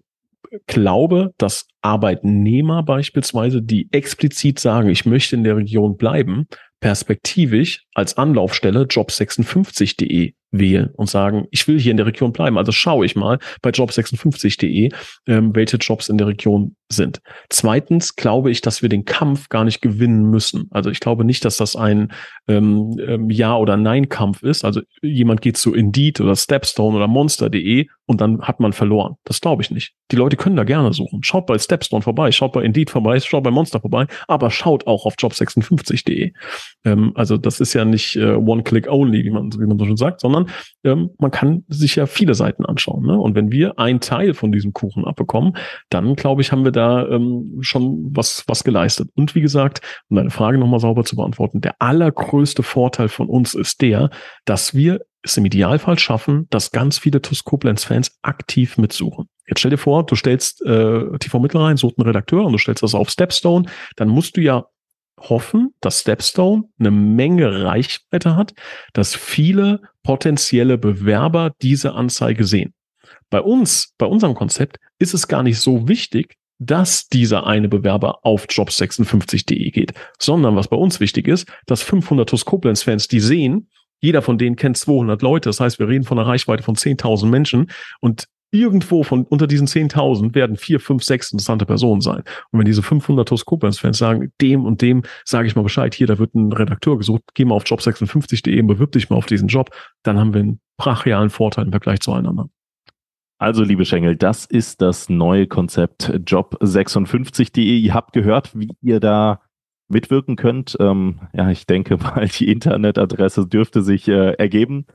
[0.67, 6.47] glaube, dass Arbeitnehmer beispielsweise, die explizit sagen, ich möchte in der Region bleiben,
[6.81, 12.57] perspektivisch als Anlaufstelle job56.de wählen und sagen, ich will hier in der Region bleiben.
[12.57, 14.91] Also schaue ich mal bei job56.de,
[15.27, 17.21] ähm, welche Jobs in der Region sind.
[17.51, 20.69] Zweitens glaube ich, dass wir den Kampf gar nicht gewinnen müssen.
[20.71, 22.12] Also ich glaube nicht, dass das ein
[22.47, 24.64] ähm, ähm Ja- oder Nein-Kampf ist.
[24.64, 29.17] Also jemand geht zu Indeed oder Stepstone oder Monster.de und dann hat man verloren.
[29.25, 29.93] Das glaube ich nicht.
[30.11, 31.23] Die Leute können da gerne suchen.
[31.25, 35.05] Schaut bei Stepstone vorbei, schaut bei Indeed vorbei, schaut bei Monster vorbei, aber schaut auch
[35.05, 36.33] auf job56.de.
[36.85, 40.21] Ähm, also das ist ja nicht äh, One-Click-Only, wie man, wie man so schon sagt,
[40.21, 40.49] sondern
[40.85, 43.05] ähm, man kann sich ja viele Seiten anschauen.
[43.05, 43.19] Ne?
[43.19, 45.57] Und wenn wir ein Teil von diesem Kuchen abbekommen,
[45.91, 49.11] dann glaube ich, haben wir da ähm, schon was, was geleistet.
[49.15, 53.55] Und wie gesagt, um deine Frage nochmal sauber zu beantworten, der allergrößte Vorteil von uns
[53.55, 54.11] ist der,
[54.45, 59.29] dass wir es im Idealfall schaffen, dass ganz viele TUS Koblenz-Fans aktiv mitsuchen.
[59.49, 62.59] Jetzt stell dir vor, du stellst äh, TV Mittel rein, sucht einen Redakteur und du
[62.59, 64.67] stellst das auf Stepstone, dann musst du ja
[65.19, 68.55] hoffen, dass Stepstone eine Menge Reichweite hat,
[68.93, 72.75] dass viele potenzielle Bewerber diese Anzeige sehen.
[73.31, 78.25] Bei uns, bei unserem Konzept ist es gar nicht so wichtig, dass dieser eine Bewerber
[78.25, 83.21] auf jobs56.de geht, sondern was bei uns wichtig ist, dass 500 TUS Koblenz Fans die
[83.21, 86.77] sehen, jeder von denen kennt 200 Leute, das heißt, wir reden von einer Reichweite von
[86.77, 87.71] 10.000 Menschen.
[88.01, 92.23] Und irgendwo von unter diesen 10.000 werden vier, fünf, sechs interessante Personen sein.
[92.51, 96.07] Und wenn diese 500 TUS Koblenz-Fans sagen, dem und dem sage ich mal Bescheid, hier,
[96.07, 99.49] da wird ein Redakteur gesucht, geh mal auf job56.de und bewirb dich mal auf diesen
[99.49, 99.71] Job,
[100.03, 102.49] dann haben wir einen brachialen Vorteil im Vergleich zueinander.
[103.41, 107.79] Also, liebe Schengel, das ist das neue Konzept job56.de.
[107.79, 109.43] Ihr habt gehört, wie ihr da
[109.89, 110.77] mitwirken könnt.
[110.81, 114.87] Ähm, ja, ich denke mal, die Internetadresse dürfte sich äh, ergeben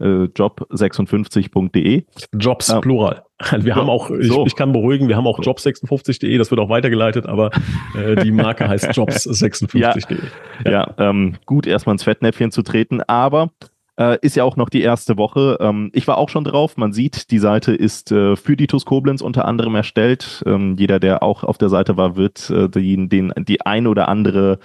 [0.00, 2.04] job56.de.
[2.34, 3.24] Jobs ähm, Plural.
[3.58, 4.46] Wir haben auch, ich, so.
[4.46, 7.50] ich, kann beruhigen, wir haben auch job56.de, das wird auch weitergeleitet, aber
[7.96, 9.80] äh, die Marke heißt jobs56.de.
[9.80, 9.94] Ja,
[10.64, 10.70] ja.
[10.70, 13.50] ja ähm, gut, erstmal ins Fettnäpfchen zu treten, aber
[13.98, 15.58] äh, ist ja auch noch die erste Woche.
[15.60, 16.76] Ähm, ich war auch schon drauf.
[16.76, 20.42] Man sieht, die Seite ist äh, für die TUS Koblenz unter anderem erstellt.
[20.46, 24.08] Ähm, jeder, der auch auf der Seite war, wird äh, die, den, die ein oder
[24.08, 24.60] andere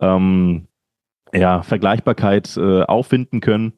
[0.00, 0.66] ähm,
[1.32, 3.72] ja, Vergleichbarkeit äh, auffinden können.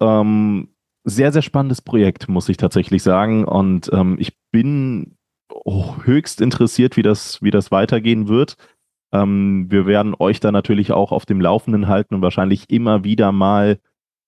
[0.00, 0.68] Ähm,
[1.04, 3.44] sehr, sehr spannendes Projekt, muss ich tatsächlich sagen.
[3.44, 5.16] Und ähm, ich bin
[6.04, 8.56] höchst interessiert, wie das, wie das weitergehen wird.
[9.12, 13.32] Ähm, wir werden euch da natürlich auch auf dem Laufenden halten und wahrscheinlich immer wieder
[13.32, 13.78] mal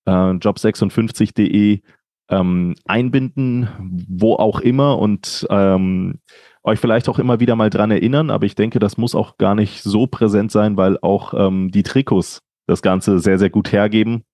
[0.07, 1.81] äh, job56.de
[2.29, 3.69] ähm, einbinden,
[4.09, 6.21] wo auch immer und ähm,
[6.63, 8.31] euch vielleicht auch immer wieder mal dran erinnern.
[8.31, 11.83] Aber ich denke, das muss auch gar nicht so präsent sein, weil auch ähm, die
[11.83, 14.25] Trikots das Ganze sehr, sehr gut hergeben.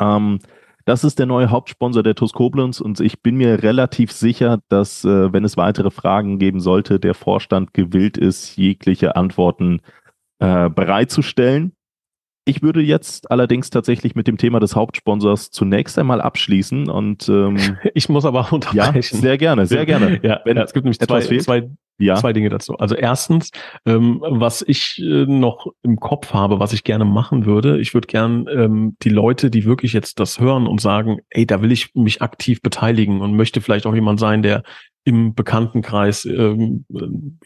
[0.00, 0.40] Ähm,
[0.84, 5.04] das ist der neue Hauptsponsor der TUS Koblenz und ich bin mir relativ sicher, dass,
[5.04, 9.80] äh, wenn es weitere Fragen geben sollte, der Vorstand gewillt ist, jegliche Antworten
[10.38, 11.72] äh, bereitzustellen.
[12.46, 17.58] Ich würde jetzt allerdings tatsächlich mit dem Thema des Hauptsponsors zunächst einmal abschließen und ähm,
[17.92, 19.16] ich muss aber unterbrechen.
[19.16, 20.20] Ja, sehr gerne, sehr gerne.
[20.22, 22.16] ja, Wenn ja, es gibt nämlich zwei, zwei, ja.
[22.16, 22.76] zwei Dinge dazu.
[22.76, 23.50] Also erstens,
[23.86, 28.06] ähm, was ich äh, noch im Kopf habe, was ich gerne machen würde, ich würde
[28.06, 31.94] gern ähm, die Leute, die wirklich jetzt das hören und sagen, ey, da will ich
[31.94, 34.62] mich aktiv beteiligen und möchte vielleicht auch jemand sein, der
[35.04, 36.84] im Bekanntenkreis ähm,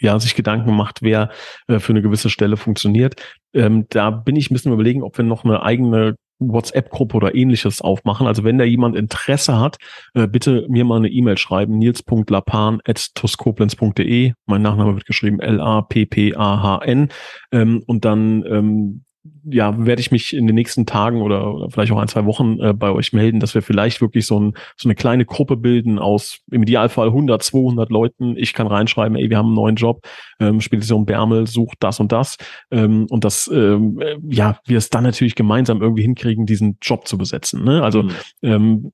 [0.00, 1.30] ja sich Gedanken macht, wer
[1.68, 3.22] äh, für eine gewisse Stelle funktioniert.
[3.54, 6.16] Ähm, da bin ich ein bisschen überlegen, ob wir noch eine eigene
[6.50, 8.26] WhatsApp-Gruppe oder ähnliches aufmachen.
[8.26, 9.76] Also wenn da jemand Interesse hat,
[10.14, 14.32] äh, bitte mir mal eine E-Mail schreiben, nils.lapan.tuskoblenz.de.
[14.46, 17.08] Mein Nachname wird geschrieben L-A-P-P-A-H-N.
[17.52, 19.04] Ähm, und dann ähm,
[19.44, 22.60] ja, werde ich mich in den nächsten Tagen oder, oder vielleicht auch ein, zwei Wochen
[22.60, 25.98] äh, bei euch melden, dass wir vielleicht wirklich so, ein, so eine kleine Gruppe bilden
[25.98, 28.36] aus im Idealfall 100, 200 Leuten.
[28.36, 30.06] Ich kann reinschreiben, ey, wir haben einen neuen Job,
[30.38, 32.36] ähm, Spedition Bärmel sucht das und das.
[32.70, 37.08] Ähm, und das, ähm, äh, ja, wir es dann natürlich gemeinsam irgendwie hinkriegen, diesen Job
[37.08, 37.64] zu besetzen.
[37.64, 37.82] Ne?
[37.82, 38.10] Also mhm.
[38.42, 38.92] ähm,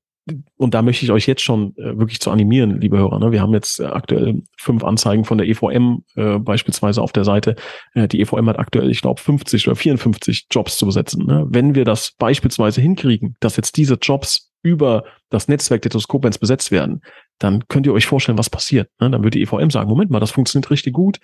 [0.56, 3.18] und da möchte ich euch jetzt schon äh, wirklich zu animieren, liebe Hörer.
[3.18, 3.32] Ne?
[3.32, 7.56] Wir haben jetzt äh, aktuell fünf Anzeigen von der EVM äh, beispielsweise auf der Seite.
[7.94, 11.26] Äh, die EVM hat aktuell, ich glaube, 50 oder 54 Jobs zu besetzen.
[11.26, 11.46] Ne?
[11.48, 16.70] Wenn wir das beispielsweise hinkriegen, dass jetzt diese Jobs über das Netzwerk der Toskopens besetzt
[16.70, 17.02] werden,
[17.38, 18.90] dann könnt ihr euch vorstellen, was passiert.
[19.00, 19.10] Ne?
[19.10, 21.18] Dann wird die EVM sagen, Moment mal, das funktioniert richtig gut.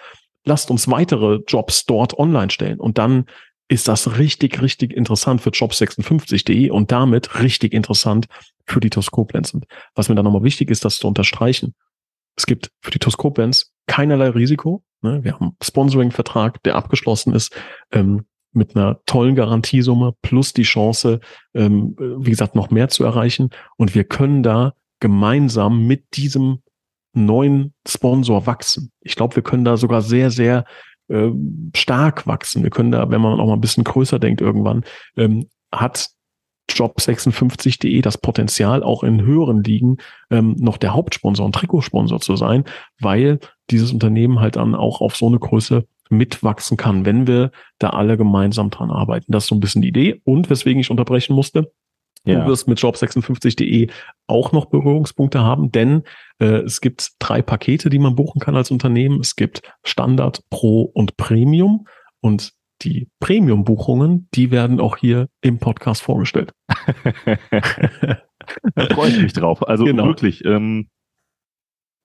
[0.45, 2.79] Lasst uns weitere Jobs dort online stellen.
[2.79, 3.25] Und dann
[3.69, 8.27] ist das richtig, richtig interessant für Jobs56.de und damit richtig interessant
[8.67, 9.55] für die Toskopens.
[9.55, 11.75] Und was mir da nochmal wichtig ist, das zu unterstreichen.
[12.37, 14.83] Es gibt für die Toskopens keinerlei Risiko.
[15.03, 15.23] Ne?
[15.23, 17.55] Wir haben einen Sponsoring-Vertrag, der abgeschlossen ist,
[17.93, 21.21] ähm, mit einer tollen Garantiesumme plus die Chance,
[21.55, 23.51] ähm, wie gesagt, noch mehr zu erreichen.
[23.77, 26.63] Und wir können da gemeinsam mit diesem
[27.15, 28.93] neuen Sponsor wachsen.
[29.01, 30.65] Ich glaube, wir können da sogar sehr, sehr
[31.09, 31.31] äh,
[31.75, 32.63] stark wachsen.
[32.63, 34.85] Wir können da, wenn man auch mal ein bisschen größer denkt irgendwann,
[35.17, 36.11] ähm, hat
[36.71, 39.99] Job56.de das Potenzial, auch in höheren Ligen
[40.31, 42.65] ähm, noch der Hauptsponsor und Trikotsponsor zu sein,
[43.01, 43.39] weil
[43.71, 48.17] dieses Unternehmen halt dann auch auf so eine Größe mitwachsen kann, wenn wir da alle
[48.17, 49.33] gemeinsam dran arbeiten.
[49.33, 50.21] Das ist so ein bisschen die Idee.
[50.25, 51.73] Und weswegen ich unterbrechen musste,
[52.25, 52.41] ja.
[52.41, 53.89] Du wirst mit Job56.de
[54.27, 56.03] auch noch Berührungspunkte haben, denn
[56.39, 59.21] äh, es gibt drei Pakete, die man buchen kann als Unternehmen.
[59.21, 61.87] Es gibt Standard, Pro und Premium.
[62.21, 66.53] Und die Premium-Buchungen, die werden auch hier im Podcast vorgestellt.
[68.75, 69.67] da freue ich mich drauf.
[69.67, 70.07] Also genau.
[70.07, 70.89] wirklich, ähm,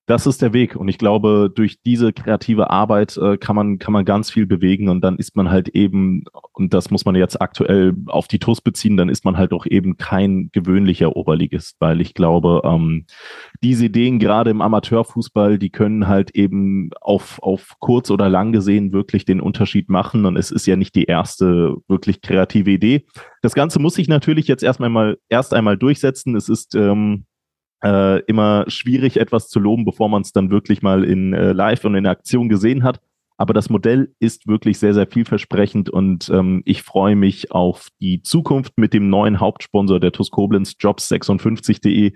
[0.10, 0.76] das ist der Weg.
[0.76, 4.90] Und ich glaube, durch diese kreative Arbeit äh, kann man, kann man ganz viel bewegen
[4.90, 8.60] und dann ist man halt eben, und das muss man jetzt aktuell auf die TUS
[8.60, 13.06] beziehen, dann ist man halt auch eben kein gewöhnlicher Oberligist, weil ich glaube, ähm,
[13.62, 18.92] diese Ideen gerade im Amateurfußball, die können halt eben auf, auf kurz oder lang gesehen
[18.92, 23.06] wirklich den Unterschied machen und es ist ja nicht die erste wirklich kreative Idee.
[23.44, 26.36] Das Ganze muss sich natürlich jetzt erstmal mal, erst einmal durchsetzen.
[26.36, 27.26] Es ist, ähm,
[27.84, 31.86] äh, immer schwierig, etwas zu loben, bevor man es dann wirklich mal in äh, Live
[31.86, 33.00] und in Aktion gesehen hat.
[33.38, 38.22] Aber das Modell ist wirklich sehr, sehr vielversprechend und ähm, ich freue mich auf die
[38.22, 42.12] Zukunft mit dem neuen Hauptsponsor der TUS Koblenz, Jobs56.de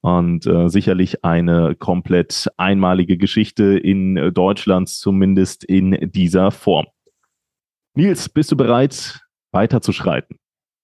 [0.00, 6.86] und äh, sicherlich eine komplett einmalige Geschichte in Deutschland, zumindest in dieser Form.
[7.94, 9.20] Nils, bist du bereit,
[9.52, 10.38] weiterzuschreiten?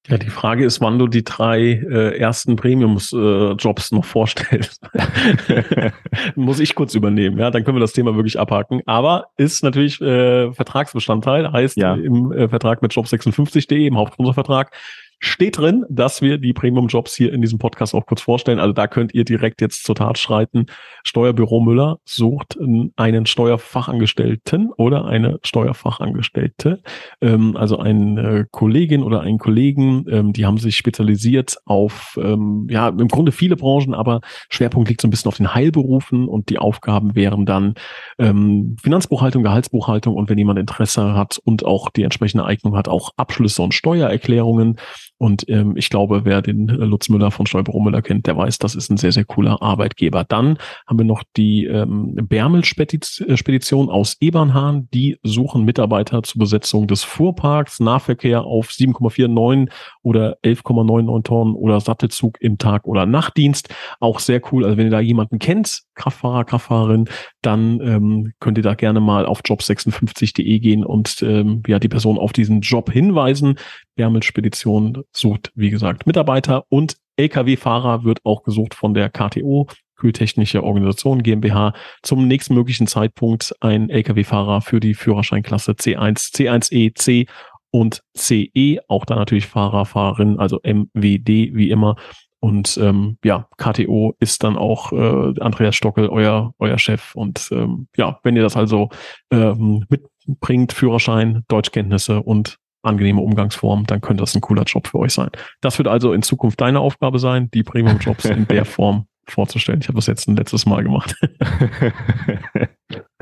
[0.09, 4.83] Ja, die Frage ist, wann du die drei äh, ersten Premiums-Jobs äh, noch vorstellst.
[6.37, 8.81] Muss ich kurz übernehmen, ja, dann können wir das Thema wirklich abhaken.
[8.87, 11.95] Aber ist natürlich äh, Vertragsbestandteil, heißt ja.
[11.95, 14.75] im äh, Vertrag mit Job56.de, im Hauptsponsorvertrag,
[15.21, 18.59] steht drin, dass wir die Premium-Jobs hier in diesem Podcast auch kurz vorstellen.
[18.59, 20.67] Also da könnt ihr direkt jetzt zur Tat schreiten.
[21.05, 22.59] Steuerbüro Müller sucht
[22.97, 26.83] einen Steuerfachangestellten oder eine Steuerfachangestellte,
[27.21, 30.07] ähm, also eine Kollegin oder einen Kollegen.
[30.09, 35.03] Ähm, die haben sich spezialisiert auf, ähm, ja, im Grunde viele Branchen, aber Schwerpunkt liegt
[35.03, 37.75] so ein bisschen auf den Heilberufen und die Aufgaben wären dann
[38.19, 43.11] ähm, Finanzbuchhaltung, Gehaltsbuchhaltung und wenn jemand Interesse hat und auch die entsprechende Eignung hat, auch
[43.19, 44.77] Abschlüsse und Steuererklärungen
[45.21, 48.57] und ähm, ich glaube, wer den äh, Lutz Müller von Stolper Müller kennt, der weiß,
[48.57, 50.25] das ist ein sehr, sehr cooler Arbeitgeber.
[50.25, 50.57] Dann
[50.87, 54.89] haben wir noch die ähm, Bärmel-Spedition aus Ebernhahn.
[54.95, 59.69] Die suchen Mitarbeiter zur Besetzung des Fuhrparks, Nahverkehr auf 7,49
[60.03, 63.69] oder 11,99 Tonnen oder Sattelzug im Tag- oder Nachtdienst.
[64.01, 64.65] Auch sehr cool.
[64.65, 67.09] Also wenn ihr da jemanden kennt, Kraftfahrer, Kraftfahrerin,
[67.43, 72.19] dann ähm, könnt ihr da gerne mal auf job56.de gehen und ähm, ja die Person
[72.19, 73.57] auf diesen Job hinweisen.
[73.97, 80.65] Bärmel Spedition sucht, wie gesagt, Mitarbeiter und Lkw-Fahrer wird auch gesucht von der KTO, Kühltechnische
[80.65, 87.27] Organisation GmbH, zum nächsten möglichen Zeitpunkt ein Lkw-Fahrer für die Führerscheinklasse C1, C1E, C
[87.71, 91.97] und CE, auch da natürlich Fahrer, Fahrerin, also MWD wie immer.
[92.41, 97.15] Und ähm, ja, KTO ist dann auch äh, Andreas Stockel, euer, euer Chef.
[97.15, 98.89] Und ähm, ja, wenn ihr das also
[99.31, 99.85] ähm,
[100.27, 105.29] mitbringt, Führerschein, Deutschkenntnisse und angenehme Umgangsform, dann könnte das ein cooler Job für euch sein.
[105.61, 109.81] Das wird also in Zukunft deine Aufgabe sein, die Premium-Jobs in der Form vorzustellen.
[109.83, 111.15] Ich habe das jetzt ein letztes Mal gemacht.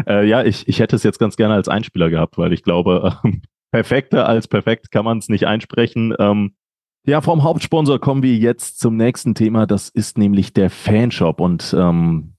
[0.06, 3.18] äh, ja, ich, ich hätte es jetzt ganz gerne als Einspieler gehabt, weil ich glaube,
[3.24, 6.14] ähm, perfekter als perfekt kann man es nicht einsprechen.
[6.18, 6.54] Ähm,
[7.06, 9.66] ja, vom Hauptsponsor kommen wir jetzt zum nächsten Thema.
[9.66, 11.40] Das ist nämlich der Fanshop.
[11.40, 12.34] Und ähm,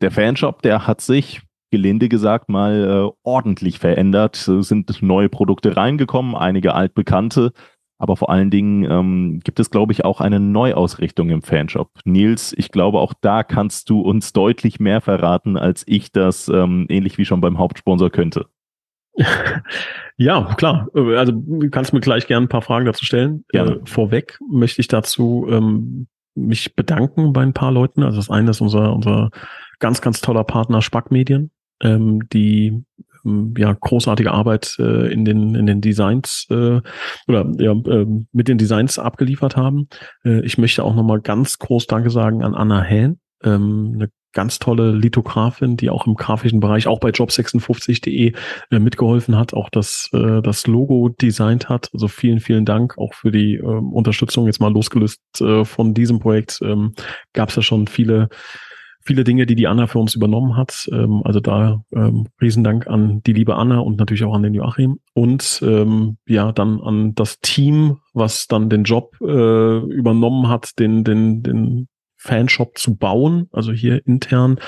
[0.00, 4.36] der Fanshop, der hat sich gelinde gesagt mal äh, ordentlich verändert.
[4.48, 7.52] Es sind neue Produkte reingekommen, einige altbekannte.
[7.98, 11.90] Aber vor allen Dingen ähm, gibt es, glaube ich, auch eine Neuausrichtung im Fanshop.
[12.04, 16.86] Nils, ich glaube, auch da kannst du uns deutlich mehr verraten, als ich das ähm,
[16.88, 18.46] ähnlich wie schon beim Hauptsponsor könnte.
[20.18, 20.88] Ja, klar.
[20.94, 23.44] Also du kannst mir gleich gerne ein paar Fragen dazu stellen.
[23.48, 23.72] Gerne.
[23.72, 28.02] Äh, vorweg möchte ich dazu ähm, mich bedanken bei ein paar Leuten.
[28.02, 29.30] Also das eine ist unser, unser
[29.78, 32.84] ganz, ganz toller Partner Spack Medien, ähm, die
[33.24, 36.80] ähm, ja großartige Arbeit äh, in den in den Designs äh,
[37.26, 39.88] oder ja, äh, mit den Designs abgeliefert haben.
[40.24, 44.58] Äh, ich möchte auch nochmal ganz groß Danke sagen an Anna Hahn, ähm, eine ganz
[44.58, 48.32] tolle Lithografin, die auch im grafischen Bereich, auch bei job56.de
[48.70, 51.90] äh, mitgeholfen hat, auch das, äh, das Logo designt hat.
[51.92, 54.46] Also vielen, vielen Dank auch für die äh, Unterstützung.
[54.46, 56.94] Jetzt mal losgelöst äh, von diesem Projekt ähm,
[57.32, 58.28] gab es ja schon viele
[59.04, 60.88] viele Dinge, die die Anna für uns übernommen hat.
[60.92, 65.00] Ähm, also da ähm, Riesendank an die liebe Anna und natürlich auch an den Joachim
[65.14, 71.04] und ähm, ja dann an das Team, was dann den Job äh, übernommen hat, den
[71.04, 71.88] den den
[72.22, 74.60] Fanshop zu bauen, also hier intern.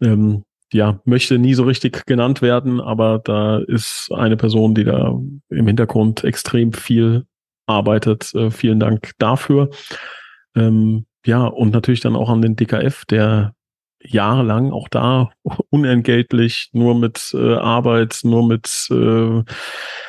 [0.00, 5.18] Ähm, ja, möchte nie so richtig genannt werden, aber da ist eine Person, die da
[5.48, 7.24] im Hintergrund extrem viel
[7.66, 8.34] arbeitet.
[8.34, 9.70] Äh, vielen Dank dafür.
[10.54, 13.54] Ähm, ja, und natürlich dann auch an den DKF, der
[14.00, 15.30] jahrelang auch da
[15.70, 19.42] unentgeltlich, nur mit äh, Arbeit, nur mit äh,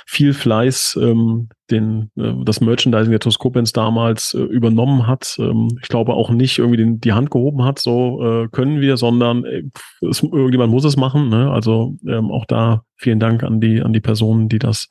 [0.06, 5.36] viel Fleiß ähm, den, äh, das Merchandising der Toskopens damals äh, übernommen hat.
[5.40, 8.98] Ähm, ich glaube auch nicht irgendwie den, die Hand gehoben hat, so äh, können wir,
[8.98, 9.64] sondern äh,
[10.02, 11.30] es, irgendjemand muss es machen.
[11.30, 11.52] Ne?
[11.52, 14.88] Also ähm, auch da vielen Dank an die, an die Personen, die das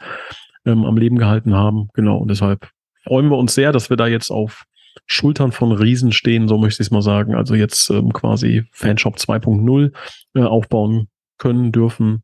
[0.65, 1.89] ähm, am Leben gehalten haben.
[1.95, 2.69] Genau, und deshalb
[3.05, 4.65] freuen wir uns sehr, dass wir da jetzt auf
[5.09, 7.35] Schultern von Riesen stehen, so möchte ich es mal sagen.
[7.35, 9.93] Also jetzt ähm, quasi Fanshop 2.0
[10.35, 12.23] äh, aufbauen können, dürfen,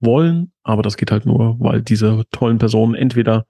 [0.00, 0.52] wollen.
[0.62, 3.46] Aber das geht halt nur, weil diese tollen Personen entweder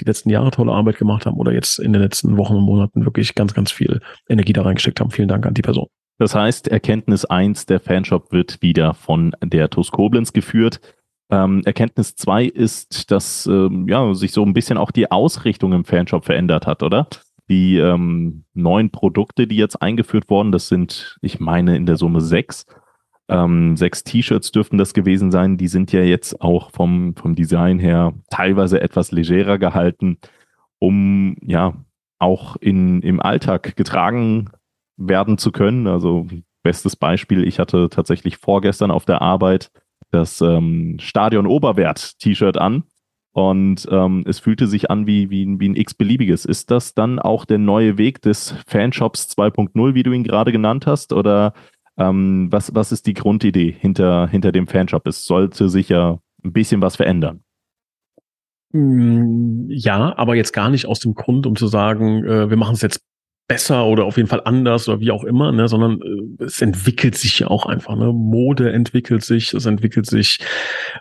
[0.00, 3.04] die letzten Jahre tolle Arbeit gemacht haben oder jetzt in den letzten Wochen und Monaten
[3.04, 5.10] wirklich ganz, ganz viel Energie da reingesteckt haben.
[5.10, 5.88] Vielen Dank an die Person.
[6.18, 10.80] Das heißt, Erkenntnis 1, der Fanshop wird wieder von der TUS Koblenz geführt.
[11.30, 15.84] Ähm, Erkenntnis 2 ist, dass ähm, ja, sich so ein bisschen auch die Ausrichtung im
[15.84, 17.08] Fanshop verändert hat, oder?
[17.52, 22.22] Die ähm, neuen Produkte, die jetzt eingeführt wurden, das sind, ich meine, in der Summe
[22.22, 22.64] sechs.
[23.28, 25.58] Ähm, sechs T-Shirts dürften das gewesen sein.
[25.58, 30.16] Die sind ja jetzt auch vom, vom Design her teilweise etwas legerer gehalten,
[30.78, 31.74] um ja
[32.18, 34.48] auch in, im Alltag getragen
[34.96, 35.86] werden zu können.
[35.86, 36.26] Also
[36.62, 39.70] bestes Beispiel, ich hatte tatsächlich vorgestern auf der Arbeit
[40.10, 42.84] das ähm, Stadion Oberwert T-Shirt an
[43.32, 46.44] und ähm, es fühlte sich an wie, wie, wie ein x-beliebiges.
[46.44, 50.86] Ist das dann auch der neue Weg des Fanshops 2.0, wie du ihn gerade genannt
[50.86, 51.14] hast?
[51.14, 51.54] Oder
[51.96, 55.06] ähm, was, was ist die Grundidee hinter, hinter dem Fanshop?
[55.06, 57.42] Es sollte sich ja ein bisschen was verändern.
[58.72, 62.74] Mm, ja, aber jetzt gar nicht aus dem Grund, um zu sagen, äh, wir machen
[62.74, 63.00] es jetzt
[63.48, 67.16] besser oder auf jeden Fall anders oder wie auch immer, ne, sondern äh, es entwickelt
[67.16, 67.96] sich ja auch einfach.
[67.96, 68.12] Ne?
[68.12, 70.38] Mode entwickelt sich, es entwickelt sich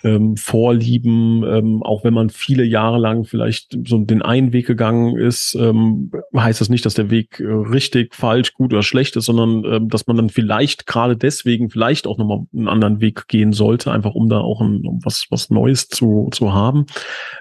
[0.04, 5.18] ähm, Vorlieben, ähm, auch wenn man viele Jahre lang vielleicht so den einen Weg gegangen
[5.18, 9.26] ist, ähm, heißt das nicht, dass der Weg äh, richtig, falsch, gut oder schlecht ist,
[9.26, 13.54] sondern ähm, dass man dann vielleicht gerade deswegen vielleicht auch nochmal einen anderen Weg gehen
[13.54, 16.86] sollte, einfach um da auch ein, um was, was Neues zu, zu haben.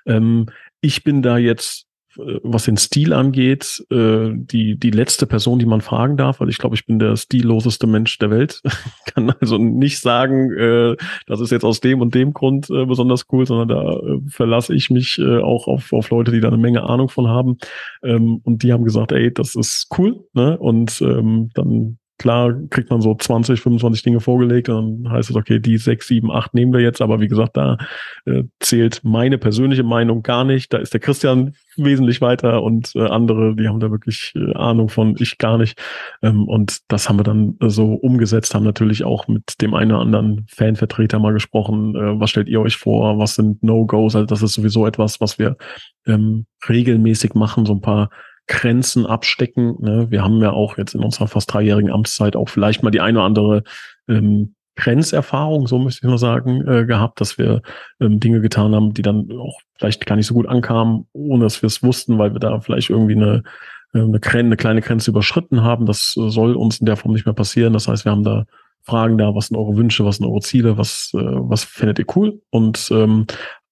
[0.07, 0.47] Ähm,
[0.83, 5.81] ich bin da jetzt was den Stil angeht, äh, die, die letzte Person, die man
[5.81, 8.62] fragen darf, weil ich glaube, ich bin der stilloseste Mensch der Welt.
[9.07, 10.96] Kann also nicht sagen, äh,
[11.27, 14.75] das ist jetzt aus dem und dem Grund äh, besonders cool, sondern da äh, verlasse
[14.75, 17.59] ich mich äh, auch auf, auf Leute, die da eine Menge Ahnung von haben.
[18.03, 20.25] Ähm, und die haben gesagt, ey, das ist cool.
[20.33, 20.59] Ne?
[20.59, 25.37] Und ähm, dann klar kriegt man so 20, 25 Dinge vorgelegt und dann heißt es,
[25.37, 27.78] okay, die 6, 7, 8 nehmen wir jetzt, aber wie gesagt, da
[28.26, 30.70] äh, zählt meine persönliche Meinung gar nicht.
[30.70, 34.90] Da ist der Christian wesentlich weiter und äh, andere, die haben da wirklich äh, Ahnung
[34.90, 35.80] von, ich gar nicht.
[36.20, 40.02] Ähm, und das haben wir dann so umgesetzt, haben natürlich auch mit dem einen oder
[40.02, 44.42] anderen Fanvertreter mal gesprochen, äh, was stellt ihr euch vor, was sind No-Gos, also das
[44.42, 45.56] ist sowieso etwas, was wir
[46.06, 48.11] ähm, regelmäßig machen, so ein paar
[48.51, 49.77] Grenzen abstecken.
[49.79, 50.11] Ne?
[50.11, 53.19] Wir haben ja auch jetzt in unserer fast dreijährigen Amtszeit auch vielleicht mal die eine
[53.19, 53.63] oder andere
[54.09, 57.63] ähm, Grenzerfahrung, so möchte ich mal sagen, äh, gehabt, dass wir
[58.01, 61.63] ähm, Dinge getan haben, die dann auch vielleicht gar nicht so gut ankamen, ohne dass
[61.63, 63.45] wir es wussten, weil wir da vielleicht irgendwie eine,
[63.95, 65.87] äh, eine kleine Grenze überschritten haben.
[65.87, 67.73] Das soll uns in der Form nicht mehr passieren.
[67.73, 68.47] Das heißt, wir haben da
[68.83, 72.07] Fragen da, was sind eure Wünsche, was sind eure Ziele, was, äh, was findet ihr
[72.17, 72.41] cool?
[72.51, 73.27] Und ähm,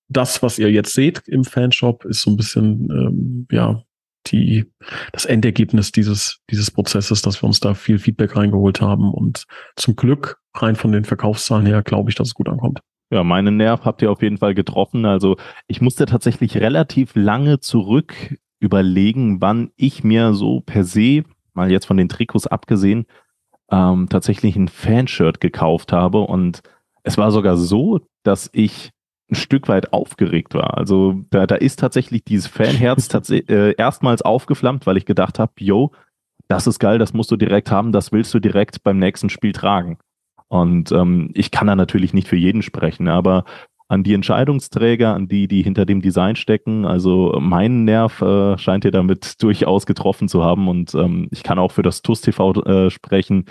[0.09, 3.83] das, was ihr jetzt seht im Fanshop, ist so ein bisschen ähm, ja
[4.31, 4.67] die,
[5.13, 9.45] das Endergebnis dieses, dieses Prozesses, dass wir uns da viel Feedback reingeholt haben und
[9.77, 12.81] zum Glück rein von den Verkaufszahlen her glaube ich, dass es gut ankommt.
[13.11, 15.07] Ja, meinen Nerv habt ihr auf jeden Fall getroffen.
[15.07, 15.37] Also
[15.67, 21.23] ich musste tatsächlich relativ lange zurück überlegen, wann ich mir so per se,
[21.55, 23.07] mal jetzt von den Trikots abgesehen,
[23.71, 26.21] ähm, tatsächlich ein Fanshirt gekauft habe.
[26.21, 26.63] Und
[27.03, 28.91] es war sogar so, dass ich
[29.31, 30.79] ein Stück weit aufgeregt war.
[30.79, 35.53] Also da, da ist tatsächlich dieses Fanherz tats äh, erstmals aufgeflammt, weil ich gedacht habe,
[35.59, 35.93] yo,
[36.49, 39.53] das ist geil, das musst du direkt haben, das willst du direkt beim nächsten Spiel
[39.53, 39.99] tragen.
[40.49, 43.45] Und ähm, ich kann da natürlich nicht für jeden sprechen, aber
[43.89, 46.85] an die Entscheidungsträger, an die, die hinter dem Design stecken.
[46.85, 51.59] Also mein Nerv äh, scheint ihr damit durchaus getroffen zu haben und ähm, ich kann
[51.59, 53.47] auch für das TUS TV äh, sprechen.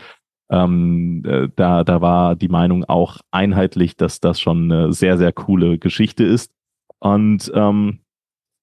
[0.50, 5.34] Ähm, äh, da, da war die Meinung auch einheitlich, dass das schon eine sehr, sehr
[5.34, 6.52] coole Geschichte ist.
[7.00, 8.00] Und ähm,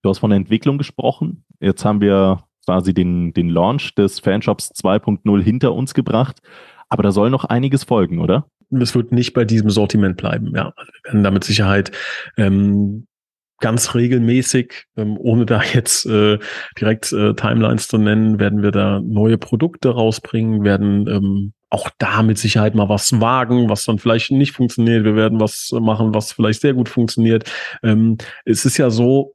[0.02, 1.44] du hast von der Entwicklung gesprochen.
[1.60, 6.40] Jetzt haben wir quasi den, den Launch des Fanshops 2.0 hinter uns gebracht.
[6.88, 8.46] Aber da soll noch einiges folgen, oder?
[8.70, 10.52] Es wird nicht bei diesem Sortiment bleiben.
[10.54, 11.92] Ja, wir werden da mit Sicherheit
[12.36, 13.06] ähm,
[13.60, 16.38] ganz regelmäßig, ähm, ohne da jetzt äh,
[16.78, 22.22] direkt äh, Timelines zu nennen, werden wir da neue Produkte rausbringen, werden ähm, auch da
[22.22, 25.04] mit Sicherheit mal was wagen, was dann vielleicht nicht funktioniert.
[25.04, 27.50] Wir werden was machen, was vielleicht sehr gut funktioniert.
[27.82, 29.34] Ähm, es ist ja so,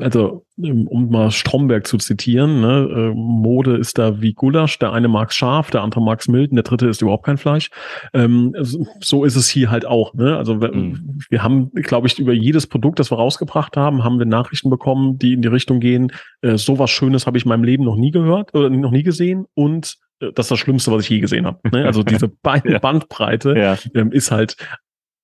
[0.00, 5.06] also um mal Stromberg zu zitieren, ne, äh, Mode ist da wie Gulasch, der eine
[5.06, 7.68] mag's scharf, der andere mag's mild, und der dritte ist überhaupt kein Fleisch.
[8.14, 8.56] Ähm,
[9.00, 10.14] so ist es hier halt auch.
[10.14, 10.34] Ne?
[10.38, 11.18] Also wir, mhm.
[11.28, 15.18] wir haben, glaube ich, über jedes Produkt, das wir rausgebracht haben, haben wir Nachrichten bekommen,
[15.18, 16.10] die in die Richtung gehen,
[16.40, 19.44] äh, sowas Schönes habe ich in meinem Leben noch nie gehört oder noch nie gesehen
[19.52, 21.58] und das ist das Schlimmste, was ich je gesehen habe.
[21.70, 21.84] Ne?
[21.84, 22.78] Also diese beiden ja.
[22.78, 23.78] Bandbreite ja.
[23.94, 24.56] Ähm, ist halt,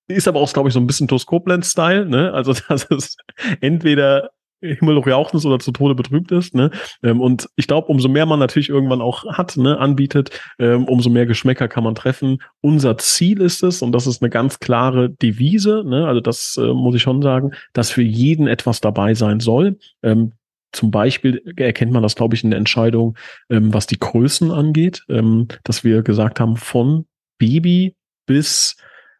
[0.07, 2.05] ist aber auch, glaube ich, so ein bisschen Toskopland-Style.
[2.05, 2.33] Ne?
[2.33, 3.17] Also dass es
[3.61, 6.55] entweder Himmel jauchzend oder zu Tode betrübt ist.
[6.55, 6.71] Ne?
[7.03, 11.11] Ähm, und ich glaube, umso mehr man natürlich irgendwann auch hat, ne, anbietet, ähm, umso
[11.11, 12.39] mehr Geschmäcker kann man treffen.
[12.61, 16.07] Unser Ziel ist es, und das ist eine ganz klare Devise, ne?
[16.07, 19.77] also das äh, muss ich schon sagen, dass für jeden etwas dabei sein soll.
[20.01, 20.33] Ähm,
[20.71, 23.17] zum Beispiel erkennt man das, glaube ich, in der Entscheidung,
[23.49, 27.05] ähm, was die Größen angeht, ähm, dass wir gesagt haben, von
[27.37, 27.95] Baby
[28.25, 28.75] bis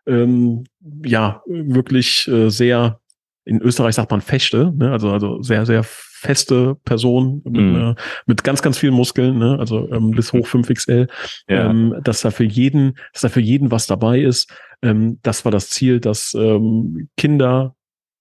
[0.08, 0.66] ähm,
[1.04, 3.00] ja wirklich äh, sehr,
[3.46, 4.92] in Österreich sagt man Fechte, ne?
[4.92, 7.76] also, also sehr, sehr feste Person mit, mm.
[7.76, 7.96] äh,
[8.26, 9.58] mit ganz, ganz vielen Muskeln, ne?
[9.60, 11.08] also ähm, bis hoch 5XL,
[11.48, 11.70] ja.
[11.70, 14.52] ähm, dass da für jeden, dass da für jeden was dabei ist.
[14.82, 17.76] Ähm, das war das Ziel, dass ähm, Kinder,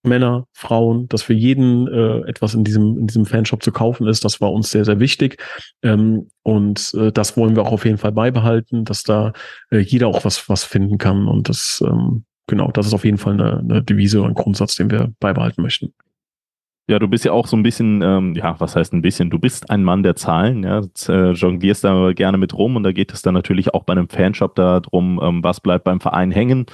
[0.06, 4.24] Männer, Frauen, dass für jeden äh, etwas in diesem, in diesem Fanshop zu kaufen ist.
[4.24, 5.42] Das war uns sehr, sehr wichtig.
[5.82, 9.32] Ähm, und äh, das wollen wir auch auf jeden Fall beibehalten, dass da
[9.70, 11.28] äh, jeder auch was, was finden kann.
[11.28, 14.76] Und das, ähm, genau, das ist auf jeden Fall eine, eine Devise und ein Grundsatz,
[14.76, 15.92] den wir beibehalten möchten.
[16.88, 19.28] Ja, du bist ja auch so ein bisschen, ähm, ja, was heißt ein bisschen?
[19.28, 22.92] Du bist ein Mann der Zahlen, ja, äh, jonglierst da gerne mit rum und da
[22.92, 26.66] geht es dann natürlich auch bei einem Fanshop darum, ähm, was bleibt beim Verein hängen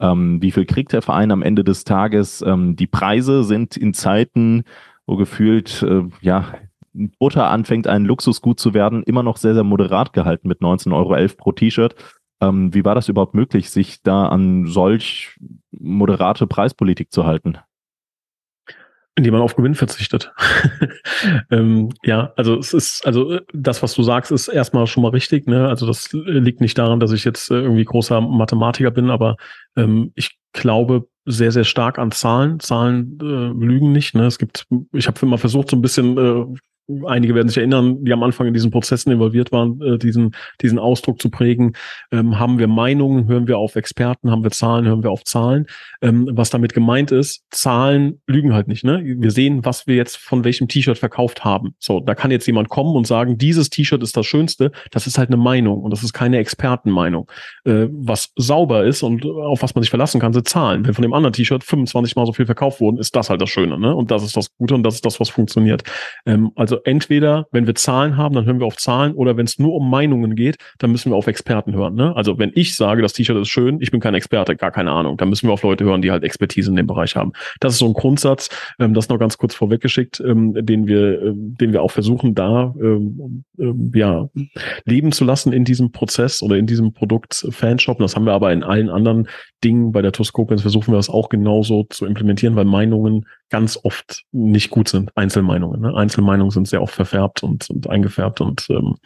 [0.00, 2.42] ähm, wie viel kriegt der Verein am Ende des Tages.
[2.42, 4.64] Ähm, die Preise sind in Zeiten,
[5.06, 6.46] wo gefühlt, äh, ja,
[7.18, 11.34] Butter anfängt, ein Luxusgut zu werden, immer noch sehr, sehr moderat gehalten mit 19,11 Euro
[11.36, 11.94] pro T-Shirt.
[12.40, 15.36] Ähm, wie war das überhaupt möglich, sich da an solch
[15.70, 17.58] moderate Preispolitik zu halten?
[19.18, 20.32] Indem man auf Gewinn verzichtet.
[21.50, 25.10] ähm, ja, also es ist, also äh, das, was du sagst, ist erstmal schon mal
[25.10, 25.48] richtig.
[25.48, 25.68] Ne?
[25.68, 29.36] Also das liegt nicht daran, dass ich jetzt äh, irgendwie großer Mathematiker bin, aber
[29.76, 32.60] ähm, ich glaube sehr, sehr stark an Zahlen.
[32.60, 34.14] Zahlen äh, lügen nicht.
[34.14, 34.26] Ne?
[34.26, 36.46] Es gibt, ich habe immer versucht, so ein bisschen äh,
[37.06, 40.78] einige werden sich erinnern, die am Anfang in diesen Prozessen involviert waren, äh, diesen, diesen
[40.78, 41.74] Ausdruck zu prägen.
[42.10, 45.66] Ähm, haben wir Meinungen, hören wir auf Experten, haben wir Zahlen, hören wir auf Zahlen.
[46.00, 48.84] Ähm, was damit gemeint ist, Zahlen lügen halt nicht.
[48.84, 49.02] Ne?
[49.04, 51.74] Wir sehen, was wir jetzt von welchem T-Shirt verkauft haben.
[51.78, 54.72] So, da kann jetzt jemand kommen und sagen, dieses T-Shirt ist das Schönste.
[54.90, 57.30] Das ist halt eine Meinung und das ist keine Expertenmeinung.
[57.64, 60.86] Äh, was sauber ist und auf was man sich verlassen kann, sind Zahlen.
[60.86, 63.50] Wenn von dem anderen T-Shirt 25 mal so viel verkauft wurden, ist das halt das
[63.50, 63.78] Schöne.
[63.78, 63.94] Ne?
[63.94, 65.82] Und das ist das Gute und das ist das, was funktioniert.
[66.24, 69.58] Ähm, also entweder, wenn wir Zahlen haben, dann hören wir auf Zahlen oder wenn es
[69.58, 71.94] nur um Meinungen geht, dann müssen wir auf Experten hören.
[71.94, 72.14] Ne?
[72.16, 75.16] Also wenn ich sage, das T-Shirt ist schön, ich bin kein Experte, gar keine Ahnung,
[75.16, 77.32] dann müssen wir auf Leute hören, die halt Expertise in dem Bereich haben.
[77.60, 81.56] Das ist so ein Grundsatz, ähm, das noch ganz kurz vorweggeschickt, ähm, den wir, ähm,
[81.60, 84.28] den wir auch versuchen, da ähm, ähm, ja
[84.84, 87.98] leben zu lassen in diesem Prozess oder in diesem Produkt Fanshop.
[87.98, 89.28] Das haben wir aber in allen anderen
[89.64, 94.24] Dingen bei der Toskopens versuchen wir das auch genauso zu implementieren, weil Meinungen ganz oft
[94.32, 95.10] nicht gut sind.
[95.16, 95.80] Einzelmeinungen.
[95.80, 95.94] Ne?
[95.94, 98.96] Einzelmeinungen sind sehr oft verfärbt und, und eingefärbt und ähm,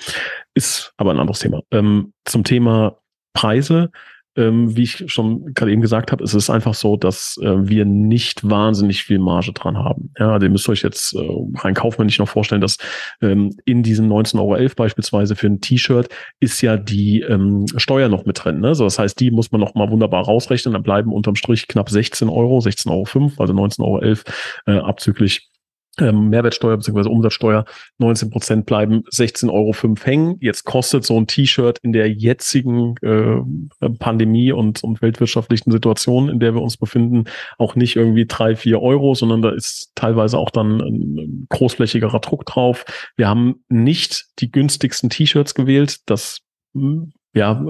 [0.55, 1.61] ist aber ein anderes Thema.
[1.70, 2.99] Ähm, zum Thema
[3.34, 3.90] Preise.
[4.37, 7.85] Ähm, wie ich schon gerade eben gesagt habe, es ist einfach so, dass äh, wir
[7.85, 10.11] nicht wahnsinnig viel Marge dran haben.
[10.18, 11.28] Ja, also ihr müsst euch jetzt äh,
[11.59, 12.78] rein kaufmännisch noch vorstellen, dass
[13.20, 16.09] ähm, in diesen 19,11 Euro beispielsweise für ein T-Shirt
[16.41, 18.61] ist ja die ähm, Steuer noch mit drin.
[18.61, 18.74] Ne?
[18.74, 20.72] So, das heißt, die muss man noch mal wunderbar rausrechnen.
[20.72, 24.01] Dann bleiben unterm Strich knapp 16 Euro, 16,05 Euro, also 19,11 Euro
[24.66, 25.51] äh, abzüglich
[25.99, 27.09] ähm, Mehrwertsteuer bzw.
[27.09, 27.64] Umsatzsteuer
[27.99, 30.36] 19 Prozent bleiben 16,05 Euro hängen.
[30.40, 36.40] Jetzt kostet so ein T-Shirt in der jetzigen äh, Pandemie und, und weltwirtschaftlichen Situation, in
[36.40, 37.24] der wir uns befinden,
[37.59, 42.47] auch nicht irgendwie drei, vier Euro, sondern da ist teilweise auch dann ein großflächigerer Druck
[42.47, 42.84] drauf.
[43.16, 45.99] Wir haben nicht die günstigsten T-Shirts gewählt.
[46.07, 46.40] Das
[46.74, 47.64] hm, ja,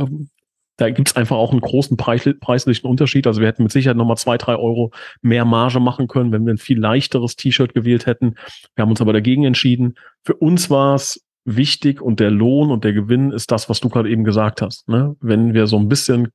[0.76, 3.26] da gibt es einfach auch einen großen preislichen Unterschied.
[3.26, 6.54] Also wir hätten mit Sicherheit nochmal zwei, drei Euro mehr Marge machen können, wenn wir
[6.54, 8.36] ein viel leichteres T-Shirt gewählt hätten.
[8.74, 9.94] Wir haben uns aber dagegen entschieden.
[10.24, 13.88] Für uns war es wichtig und der Lohn und der Gewinn ist das, was du
[13.88, 14.88] gerade eben gesagt hast.
[14.88, 15.16] Ne?
[15.20, 16.28] Wenn wir so ein bisschen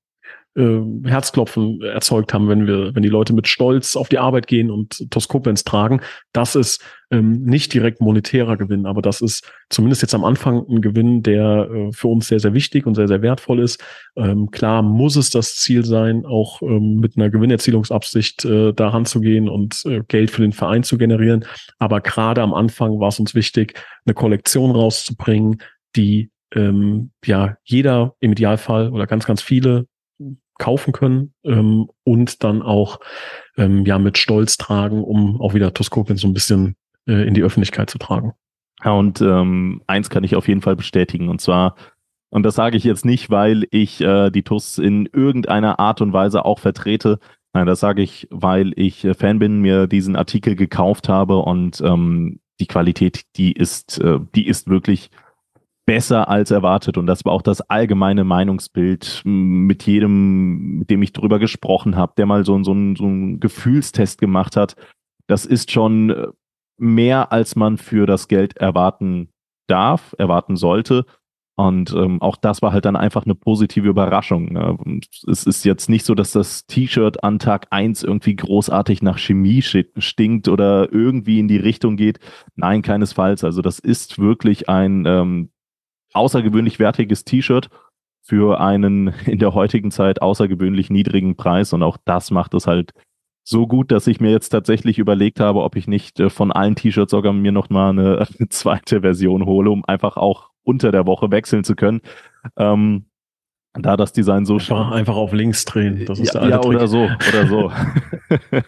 [0.57, 4.71] äh, Herzklopfen erzeugt haben, wenn wir, wenn die Leute mit Stolz auf die Arbeit gehen
[4.71, 6.01] und Toskopens tragen.
[6.33, 10.81] Das ist ähm, nicht direkt monetärer Gewinn, aber das ist zumindest jetzt am Anfang ein
[10.81, 13.83] Gewinn, der äh, für uns sehr, sehr wichtig und sehr, sehr wertvoll ist.
[14.15, 19.21] Ähm, klar muss es das Ziel sein, auch ähm, mit einer Gewinnerzielungsabsicht äh, daran zu
[19.21, 21.45] gehen und äh, Geld für den Verein zu generieren.
[21.77, 25.61] Aber gerade am Anfang war es uns wichtig, eine Kollektion rauszubringen,
[25.95, 29.85] die ähm, ja jeder im Idealfall oder ganz, ganz viele
[30.57, 32.99] kaufen können ähm, und dann auch
[33.57, 36.75] ähm, ja mit Stolz tragen, um auch wieder Toskopien so ein bisschen
[37.07, 38.33] äh, in die Öffentlichkeit zu tragen.
[38.83, 41.75] Ja, und ähm, eins kann ich auf jeden Fall bestätigen, und zwar,
[42.29, 46.13] und das sage ich jetzt nicht, weil ich äh, die TUS in irgendeiner Art und
[46.13, 47.19] Weise auch vertrete.
[47.53, 51.81] Nein, das sage ich, weil ich äh, Fan bin, mir diesen Artikel gekauft habe und
[51.81, 55.09] ähm, die Qualität, die ist, äh, die ist wirklich
[55.87, 56.97] besser als erwartet.
[56.97, 62.13] Und das war auch das allgemeine Meinungsbild mit jedem, mit dem ich drüber gesprochen habe,
[62.17, 64.75] der mal so, so, so einen Gefühlstest gemacht hat.
[65.27, 66.27] Das ist schon äh,
[66.77, 69.29] mehr, als man für das Geld erwarten
[69.67, 71.05] darf, erwarten sollte.
[71.55, 74.53] Und ähm, auch das war halt dann einfach eine positive Überraschung.
[74.53, 74.77] Ne?
[75.25, 79.63] Es ist jetzt nicht so, dass das T-Shirt an Tag eins irgendwie großartig nach Chemie
[79.63, 82.19] stinkt oder irgendwie in die Richtung geht.
[82.55, 83.43] Nein, keinesfalls.
[83.43, 85.49] Also das ist wirklich ein ähm,
[86.13, 87.69] außergewöhnlich wertiges T-Shirt
[88.21, 91.73] für einen in der heutigen Zeit außergewöhnlich niedrigen Preis.
[91.73, 92.93] Und auch das macht es halt
[93.43, 96.75] so gut, dass ich mir jetzt tatsächlich überlegt habe, ob ich nicht äh, von allen
[96.75, 101.05] T-Shirts sogar mir noch mal eine, eine, zweite Version hole, um einfach auch unter der
[101.05, 102.01] Woche wechseln zu können.
[102.57, 103.05] Ähm,
[103.79, 106.05] da das Design so einfach, einfach auf links drehen.
[106.05, 107.71] Das ist ja, der ja oder so oder so.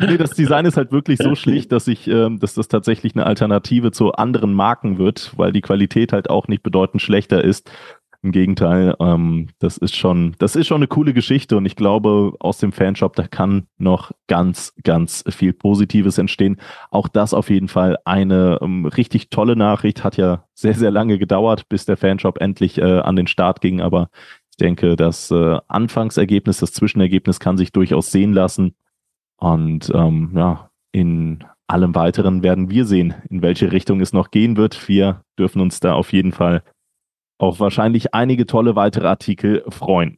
[0.00, 3.26] nee, das Design ist halt wirklich so schlicht, dass ich, ähm, dass das tatsächlich eine
[3.26, 7.70] Alternative zu anderen Marken wird, weil die Qualität halt auch nicht bedeutend schlechter ist.
[8.22, 12.32] Im Gegenteil, ähm, das ist schon, das ist schon eine coole Geschichte und ich glaube,
[12.40, 16.60] aus dem Fanshop, da kann noch ganz, ganz viel Positives entstehen.
[16.90, 20.02] Auch das auf jeden Fall eine ähm, richtig tolle Nachricht.
[20.02, 23.80] Hat ja sehr, sehr lange gedauert, bis der Fanshop endlich äh, an den Start ging,
[23.80, 24.08] aber
[24.58, 28.74] ich denke, das äh, Anfangsergebnis, das Zwischenergebnis kann sich durchaus sehen lassen.
[29.36, 34.56] Und ähm, ja, in allem Weiteren werden wir sehen, in welche Richtung es noch gehen
[34.56, 34.88] wird.
[34.88, 36.62] Wir dürfen uns da auf jeden Fall
[37.38, 40.16] auf wahrscheinlich einige tolle weitere Artikel freuen.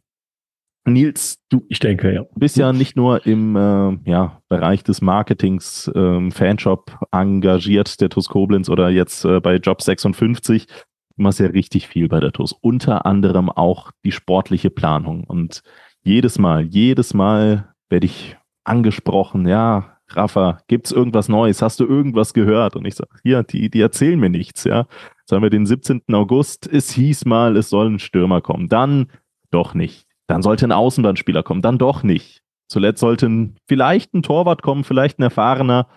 [0.84, 2.24] Nils, du ich denke, ja.
[2.36, 8.28] bist ja nicht nur im äh, ja, Bereich des Marketings, ähm, Fanshop engagiert, der TUS
[8.28, 10.72] Koblenz oder jetzt äh, bei Job 56, du
[11.18, 12.52] machst ja richtig viel bei der TUS.
[12.52, 15.24] Unter anderem auch die sportliche Planung.
[15.24, 15.62] Und
[16.02, 21.60] jedes Mal, jedes Mal werde ich angesprochen, ja, Rafa, gibt's irgendwas Neues?
[21.60, 22.76] Hast du irgendwas gehört?
[22.76, 24.86] Und ich sage, hier, die, die erzählen mir nichts, ja.
[25.20, 26.02] Jetzt wir den 17.
[26.12, 26.66] August.
[26.66, 28.68] Es hieß mal, es soll ein Stürmer kommen.
[28.68, 29.08] Dann
[29.50, 30.06] doch nicht.
[30.26, 31.60] Dann sollte ein Außenbahnspieler kommen.
[31.62, 32.42] Dann doch nicht.
[32.68, 35.88] Zuletzt sollte ein, vielleicht ein Torwart kommen, vielleicht ein erfahrener.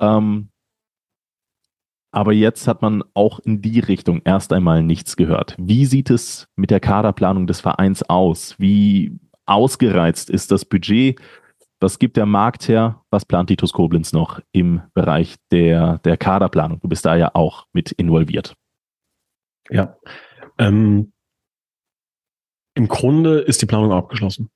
[0.00, 0.48] Ähm,
[2.12, 5.56] aber jetzt hat man auch in die Richtung erst einmal nichts gehört.
[5.58, 8.54] Wie sieht es mit der Kaderplanung des Vereins aus?
[8.58, 11.18] Wie ausgereizt ist das Budget?
[11.80, 13.02] Was gibt der Markt her?
[13.10, 16.78] Was plant Titus Koblenz noch im Bereich der, der Kaderplanung?
[16.80, 18.54] Du bist da ja auch mit involviert.
[19.70, 19.96] Ja.
[20.58, 21.12] Ähm,
[22.74, 24.50] Im Grunde ist die Planung abgeschlossen.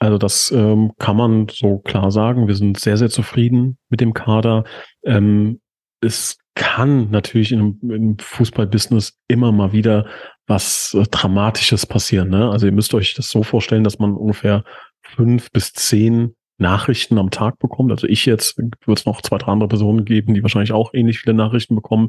[0.00, 2.48] Also das ähm, kann man so klar sagen.
[2.48, 4.64] Wir sind sehr, sehr zufrieden mit dem Kader.
[5.04, 5.60] Ähm,
[6.00, 10.06] es kann natürlich in im Fußballbusiness immer mal wieder
[10.46, 12.28] was äh, Dramatisches passieren.
[12.28, 12.50] Ne?
[12.50, 14.64] Also ihr müsst euch das so vorstellen, dass man ungefähr
[15.02, 17.90] fünf bis zehn Nachrichten am Tag bekommt.
[17.90, 21.20] Also ich jetzt wird es noch zwei, drei andere Personen geben, die wahrscheinlich auch ähnlich
[21.20, 22.08] viele Nachrichten bekommen,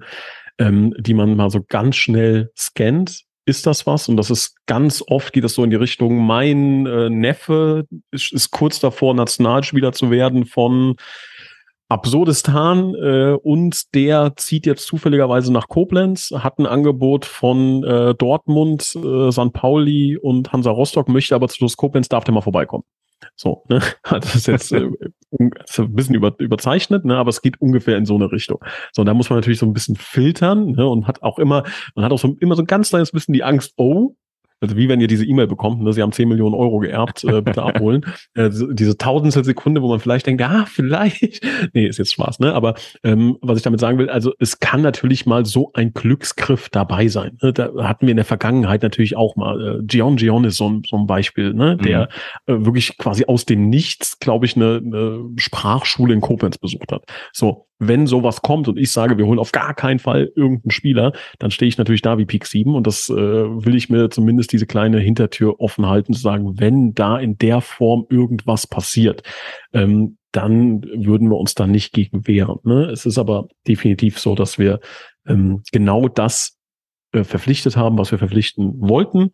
[0.58, 4.08] ähm, die man mal so ganz schnell scannt ist das was.
[4.08, 8.32] Und das ist ganz oft geht das so in die Richtung, mein äh, Neffe ist,
[8.32, 10.96] ist kurz davor, Nationalspieler zu werden von
[11.92, 18.96] Absurdistan äh, und der zieht jetzt zufälligerweise nach Koblenz, hat ein Angebot von äh, Dortmund,
[18.96, 19.52] äh, St.
[19.52, 22.86] Pauli und Hansa Rostock, möchte aber zu Schluss Koblenz, darf der mal vorbeikommen.
[23.36, 23.82] So, ne?
[24.10, 24.88] Das ist jetzt äh,
[25.66, 27.18] ist ein bisschen über, überzeichnet, ne?
[27.18, 28.64] aber es geht ungefähr in so eine Richtung.
[28.94, 30.88] So, und da muss man natürlich so ein bisschen filtern ne?
[30.88, 31.64] und hat auch immer,
[31.96, 34.16] man hat auch so immer so ein ganz kleines bisschen die Angst, oh,
[34.62, 37.42] also wie wenn ihr diese E-Mail bekommt, ne, sie haben 10 Millionen Euro geerbt, äh,
[37.42, 38.06] bitte abholen.
[38.36, 41.42] äh, diese tausendstel Sekunde, wo man vielleicht denkt, ah, vielleicht.
[41.74, 42.54] Nee, ist jetzt Spaß, ne?
[42.54, 46.70] Aber ähm, was ich damit sagen will, also es kann natürlich mal so ein Glücksgriff
[46.70, 47.38] dabei sein.
[47.42, 47.54] Ne?
[47.54, 49.80] Da hatten wir in der Vergangenheit natürlich auch mal.
[49.80, 51.78] Äh, Gion Gion ist so ein, so ein Beispiel, ne?
[51.78, 52.10] der
[52.48, 52.54] mhm.
[52.54, 57.04] äh, wirklich quasi aus dem Nichts, glaube ich, eine, eine Sprachschule in Koblenz besucht hat.
[57.32, 61.14] So, wenn sowas kommt und ich sage, wir holen auf gar keinen Fall irgendeinen Spieler,
[61.40, 64.54] dann stehe ich natürlich da wie Peak 7 und das äh, will ich mir zumindest
[64.54, 69.24] diese kleine Hintertür offen halten, zu sagen, wenn da in der Form irgendwas passiert,
[69.74, 72.60] ähm, dann würden wir uns da nicht gegen wehren.
[72.64, 72.86] Ne?
[72.86, 74.80] Es ist aber definitiv so, dass wir
[75.26, 76.60] ähm, genau das
[77.14, 79.32] äh, verpflichtet haben, was wir verpflichten wollten.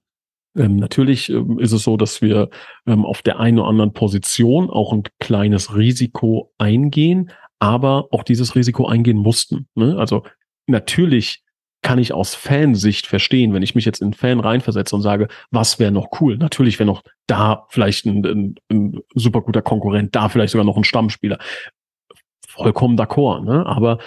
[0.56, 2.50] Ähm, natürlich ähm, ist es so, dass wir
[2.88, 7.30] ähm, auf der einen oder anderen Position auch ein kleines Risiko eingehen,
[7.60, 9.68] aber auch dieses Risiko eingehen mussten.
[9.76, 9.98] Ne?
[9.98, 10.24] Also
[10.68, 11.44] natürlich
[11.82, 15.80] kann ich aus Fansicht verstehen, wenn ich mich jetzt in Fan reinversetze und sage, was
[15.80, 16.38] wäre noch cool?
[16.38, 20.78] Natürlich wäre noch da vielleicht ein, ein, ein super guter Konkurrent, da vielleicht sogar noch
[20.78, 21.38] ein Stammspieler.
[22.48, 23.66] Vollkommen d'accord, ne?
[23.66, 24.00] Aber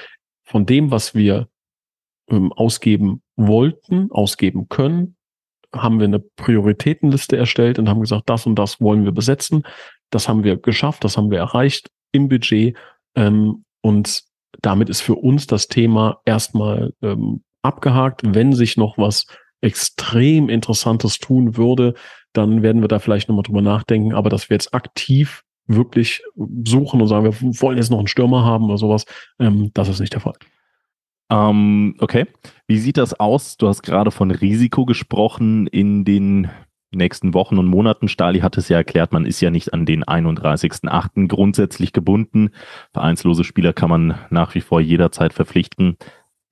[0.42, 1.48] von dem, was wir
[2.28, 5.16] ähm, ausgeben wollten, ausgeben können,
[5.72, 9.62] haben wir eine Prioritätenliste erstellt und haben gesagt, das und das wollen wir besetzen.
[10.10, 12.76] Das haben wir geschafft, das haben wir erreicht im Budget
[13.14, 14.22] ähm, und
[14.62, 18.22] damit ist für uns das Thema erstmal ähm, abgehakt.
[18.24, 19.26] Wenn sich noch was
[19.60, 21.94] extrem Interessantes tun würde,
[22.32, 24.14] dann werden wir da vielleicht nochmal drüber nachdenken.
[24.14, 26.22] Aber dass wir jetzt aktiv wirklich
[26.64, 29.04] suchen und sagen, wir wollen jetzt noch einen Stürmer haben oder sowas,
[29.38, 30.34] ähm, das ist nicht der Fall.
[31.30, 32.26] Ähm, okay.
[32.66, 33.56] Wie sieht das aus?
[33.56, 36.50] Du hast gerade von Risiko gesprochen in den
[36.92, 38.08] nächsten Wochen und Monaten.
[38.08, 41.28] Stali hat es ja erklärt, man ist ja nicht an den 31.8.
[41.28, 42.50] grundsätzlich gebunden.
[42.92, 45.96] Vereinslose Spieler kann man nach wie vor jederzeit verpflichten.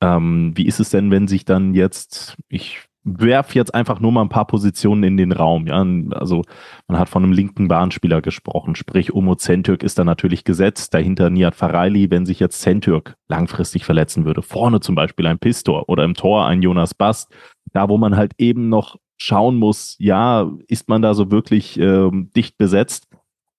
[0.01, 4.23] Ähm, wie ist es denn, wenn sich dann jetzt, ich werfe jetzt einfach nur mal
[4.23, 5.67] ein paar Positionen in den Raum.
[5.67, 5.85] Ja,
[6.17, 6.43] also
[6.87, 11.31] man hat von einem linken Bahnspieler gesprochen, sprich Omo Zentürk ist da natürlich gesetzt, dahinter
[11.31, 16.05] Nihat Fareili, wenn sich jetzt Zentürk langfristig verletzen würde, vorne zum Beispiel ein Pistor oder
[16.05, 17.33] im Tor ein Jonas Bast,
[17.73, 22.31] da wo man halt eben noch schauen muss, ja, ist man da so wirklich ähm,
[22.35, 23.09] dicht besetzt?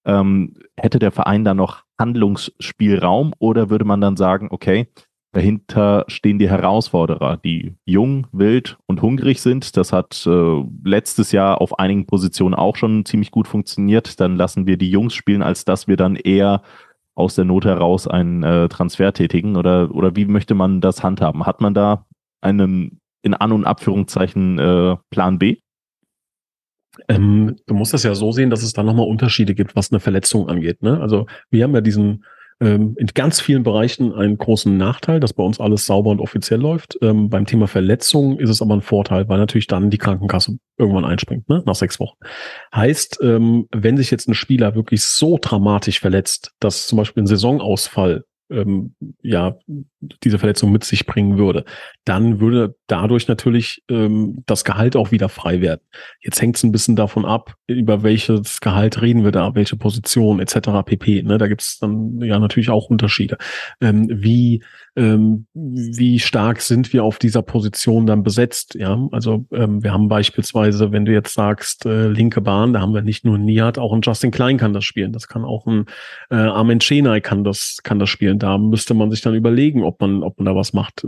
[0.05, 4.87] Ähm, hätte der Verein da noch Handlungsspielraum oder würde man dann sagen, okay,
[5.33, 9.77] dahinter stehen die Herausforderer, die jung, wild und hungrig sind.
[9.77, 14.19] Das hat äh, letztes Jahr auf einigen Positionen auch schon ziemlich gut funktioniert.
[14.19, 16.63] Dann lassen wir die Jungs spielen, als dass wir dann eher
[17.19, 19.57] aus der Not heraus einen äh, Transfer tätigen?
[19.57, 21.45] Oder, oder wie möchte man das handhaben?
[21.45, 22.05] Hat man da
[22.41, 25.57] einen in An- und Abführungszeichen äh, Plan B?
[27.07, 29.99] Ähm, du musst das ja so sehen, dass es da nochmal Unterschiede gibt, was eine
[29.99, 30.81] Verletzung angeht.
[30.81, 30.99] Ne?
[30.99, 32.25] Also wir haben ja diesen
[32.61, 36.59] ähm, in ganz vielen Bereichen einen großen Nachteil, dass bei uns alles sauber und offiziell
[36.59, 36.97] läuft.
[37.01, 41.05] Ähm, beim Thema Verletzung ist es aber ein Vorteil, weil natürlich dann die Krankenkasse irgendwann
[41.05, 41.63] einspringt, ne?
[41.65, 42.17] nach sechs Wochen.
[42.75, 47.27] Heißt, ähm, wenn sich jetzt ein Spieler wirklich so dramatisch verletzt, dass zum Beispiel ein
[47.27, 49.57] Saisonausfall ähm, ja
[50.23, 51.65] diese Verletzung mit sich bringen würde,
[52.05, 55.81] dann würde dadurch natürlich ähm, das Gehalt auch wieder frei werden.
[56.21, 60.39] Jetzt hängt es ein bisschen davon ab, über welches Gehalt reden wir da, welche Position
[60.39, 60.83] etc.
[60.85, 61.23] pp.
[61.23, 61.37] Ne?
[61.37, 63.37] Da gibt es dann ja natürlich auch Unterschiede.
[63.81, 64.63] Ähm, wie
[64.99, 68.75] ähm, wie stark sind wir auf dieser Position dann besetzt?
[68.75, 72.93] Ja, also ähm, wir haben beispielsweise, wenn du jetzt sagst äh, linke Bahn, da haben
[72.93, 75.13] wir nicht nur Nihat, auch ein Justin Klein kann das spielen.
[75.13, 75.85] Das kann auch ein
[76.29, 78.39] äh, Armin Chenay kann das kann das spielen.
[78.39, 81.05] Da müsste man sich dann überlegen, ob man, ob man da was macht.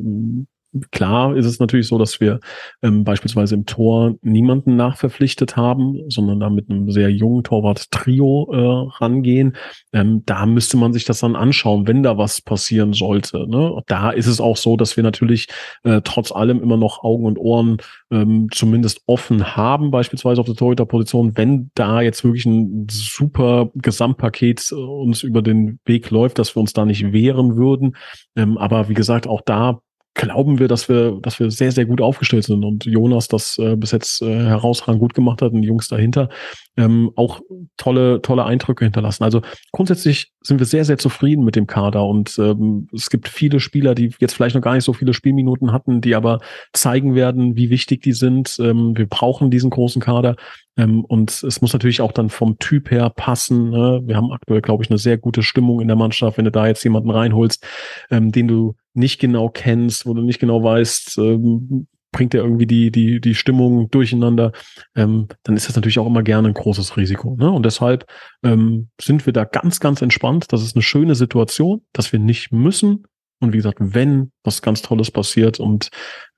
[0.91, 2.39] Klar ist es natürlich so, dass wir
[2.81, 9.03] ähm, beispielsweise im Tor niemanden nachverpflichtet haben, sondern da mit einem sehr jungen Torwart-Trio äh,
[9.03, 9.57] rangehen.
[9.91, 13.49] Ähm, da müsste man sich das dann anschauen, wenn da was passieren sollte.
[13.49, 13.81] Ne?
[13.87, 15.47] Da ist es auch so, dass wir natürlich
[15.83, 17.77] äh, trotz allem immer noch Augen und Ohren
[18.09, 24.71] ähm, zumindest offen haben, beispielsweise auf der Torhüter-Position, wenn da jetzt wirklich ein super Gesamtpaket
[24.71, 27.97] äh, uns über den Weg läuft, dass wir uns da nicht wehren würden.
[28.37, 29.81] Ähm, aber wie gesagt, auch da
[30.13, 33.75] glauben wir, dass wir, dass wir sehr, sehr gut aufgestellt sind und Jonas das äh,
[33.75, 36.29] bis jetzt äh, herausragend gut gemacht hat und die Jungs dahinter.
[36.77, 37.41] Ähm, auch
[37.77, 39.23] tolle, tolle Eindrücke hinterlassen.
[39.23, 39.41] Also
[39.71, 43.93] grundsätzlich sind wir sehr, sehr zufrieden mit dem Kader und ähm, es gibt viele Spieler,
[43.93, 46.39] die jetzt vielleicht noch gar nicht so viele Spielminuten hatten, die aber
[46.73, 48.57] zeigen werden, wie wichtig die sind.
[48.59, 50.35] Ähm, wir brauchen diesen großen Kader
[50.77, 53.69] ähm, und es muss natürlich auch dann vom Typ her passen.
[53.69, 54.01] Ne?
[54.05, 56.37] Wir haben aktuell, glaube ich, eine sehr gute Stimmung in der Mannschaft.
[56.37, 57.65] Wenn du da jetzt jemanden reinholst,
[58.09, 62.67] ähm, den du nicht genau kennst, wo du nicht genau weißt, ähm, bringt er irgendwie
[62.67, 64.51] die, die, die Stimmung durcheinander,
[64.95, 67.35] ähm, dann ist das natürlich auch immer gerne ein großes Risiko.
[67.37, 67.49] Ne?
[67.49, 68.05] Und deshalb
[68.43, 70.45] ähm, sind wir da ganz, ganz entspannt.
[70.49, 73.05] Das ist eine schöne Situation, dass wir nicht müssen.
[73.39, 75.89] Und wie gesagt, wenn was ganz Tolles passiert und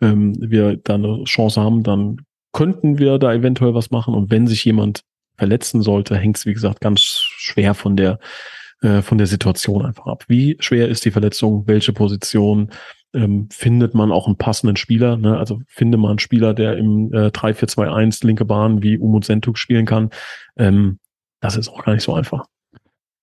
[0.01, 2.17] ähm, wir da eine Chance haben, dann
[2.53, 4.13] könnten wir da eventuell was machen.
[4.13, 5.01] Und wenn sich jemand
[5.37, 8.19] verletzen sollte, hängt es, wie gesagt, ganz schwer von der,
[8.81, 10.23] äh, von der Situation einfach ab.
[10.27, 11.67] Wie schwer ist die Verletzung?
[11.67, 12.69] Welche Position?
[13.13, 15.17] Ähm, findet man auch einen passenden Spieler.
[15.17, 15.37] Ne?
[15.37, 19.85] Also finde man einen Spieler, der im äh, 3-4-2-1 linke Bahn wie Umut Sentuk spielen
[19.85, 20.09] kann.
[20.57, 20.99] Ähm,
[21.41, 22.45] das ist auch gar nicht so einfach.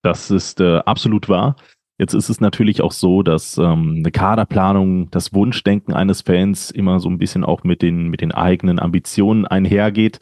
[0.02, 1.56] Das ist äh, absolut wahr.
[1.98, 6.98] Jetzt ist es natürlich auch so, dass ähm, eine Kaderplanung, das Wunschdenken eines Fans immer
[6.98, 10.18] so ein bisschen auch mit den, mit den eigenen Ambitionen einhergeht.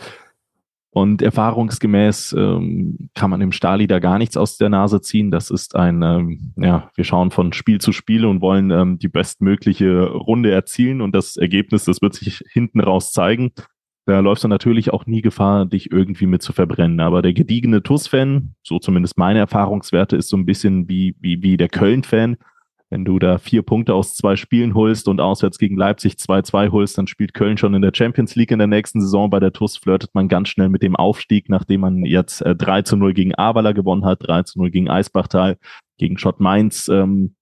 [0.99, 5.30] Und erfahrungsgemäß ähm, kann man im Stali da gar nichts aus der Nase ziehen.
[5.30, 9.07] Das ist ein, ähm, ja, wir schauen von Spiel zu Spiel und wollen ähm, die
[9.07, 13.53] bestmögliche Runde erzielen und das Ergebnis, das wird sich hinten raus zeigen.
[14.07, 16.99] Da läufst du natürlich auch nie Gefahr, dich irgendwie mit zu verbrennen.
[16.99, 21.57] Aber der gediegene TUS-Fan, so zumindest meine Erfahrungswerte, ist so ein bisschen wie, wie, wie
[21.57, 22.38] der Köln-Fan
[22.91, 26.97] wenn du da vier Punkte aus zwei Spielen holst und auswärts gegen Leipzig 2-2 holst,
[26.97, 29.28] dann spielt Köln schon in der Champions League in der nächsten Saison.
[29.28, 32.82] Bei der TUS flirtet man ganz schnell mit dem Aufstieg, nachdem man jetzt äh, 3
[32.82, 35.59] zu 0 gegen Avala gewonnen hat, 3 zu 0 gegen Eisbachtal,
[35.99, 37.34] gegen Schott Mainz ähm,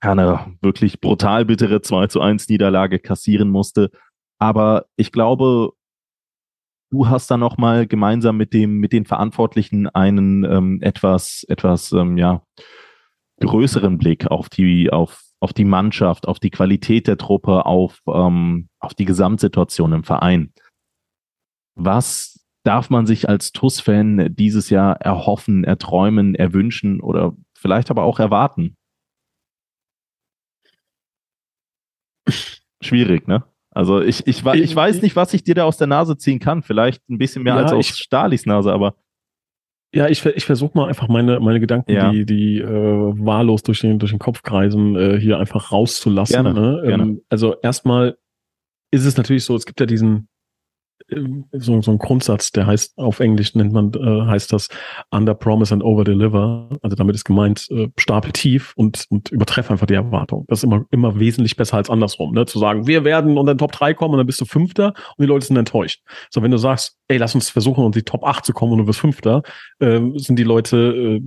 [0.00, 3.90] eine wirklich brutal bittere 2 zu 1 Niederlage kassieren musste.
[4.38, 5.72] Aber ich glaube,
[6.90, 12.16] du hast da nochmal gemeinsam mit dem, mit den Verantwortlichen einen ähm, etwas, etwas, ähm,
[12.16, 12.42] ja,
[13.40, 18.68] größeren Blick auf die, auf, auf die Mannschaft, auf die Qualität der Truppe, auf, ähm,
[18.78, 20.52] auf die Gesamtsituation im Verein.
[21.76, 28.18] Was darf man sich als TUS-Fan dieses Jahr erhoffen, erträumen, erwünschen oder vielleicht aber auch
[28.18, 28.76] erwarten?
[32.80, 33.44] Schwierig, ne?
[33.70, 36.62] Also ich, ich, ich weiß nicht, was ich dir da aus der Nase ziehen kann.
[36.62, 38.94] Vielleicht ein bisschen mehr ja, als aus Stalis Nase, aber
[39.94, 42.10] ja, ich, ich versuche mal einfach meine, meine Gedanken, ja.
[42.10, 46.44] die, die äh, wahllos durch den, durch den Kopf kreisen, äh, hier einfach rauszulassen.
[46.44, 46.80] Gerne, ne?
[46.82, 47.20] ähm, gerne.
[47.28, 48.16] Also erstmal
[48.90, 50.28] ist es natürlich so, es gibt ja diesen,
[51.52, 54.68] so, so ein Grundsatz, der heißt, auf Englisch nennt man, äh, heißt das
[55.10, 56.68] Under Promise and Over Deliver.
[56.82, 60.44] Also damit ist gemeint, äh, stapel tief und, und übertreff einfach die Erwartung.
[60.48, 62.46] Das ist immer, immer wesentlich besser als andersrum, ne?
[62.46, 65.22] Zu sagen, wir werden unter den Top 3 kommen und dann bist du Fünfter und
[65.22, 66.02] die Leute sind enttäuscht.
[66.30, 68.78] So, wenn du sagst, ey, lass uns versuchen, unter die Top 8 zu kommen und
[68.78, 69.42] du wirst Fünfter,
[69.80, 71.20] äh, sind die Leute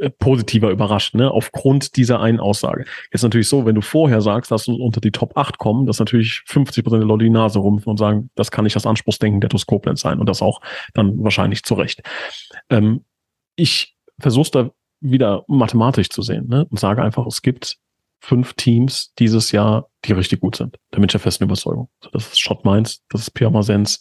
[0.00, 1.30] äh, positiver überrascht, ne?
[1.30, 2.86] Aufgrund dieser einen Aussage.
[3.12, 5.98] Jetzt natürlich so, wenn du vorher sagst, dass du unter die Top 8 kommen, dass
[5.98, 8.86] natürlich 50 Prozent der Leute die Nase rumpfen und sagen, das kann nicht das
[9.18, 10.60] Anspruchsdenken der TuS Koblenz sein und das auch
[10.94, 12.02] dann wahrscheinlich zu Recht.
[12.70, 13.04] Ähm,
[13.56, 16.66] ich versuche da wieder mathematisch zu sehen ne?
[16.70, 17.76] und sage einfach, es gibt
[18.20, 20.76] fünf Teams dieses Jahr, die richtig gut sind.
[20.90, 21.88] Da bin ich der festen Überzeugung.
[22.12, 24.00] Das ist Schott Mainz, das ist Pirmasens,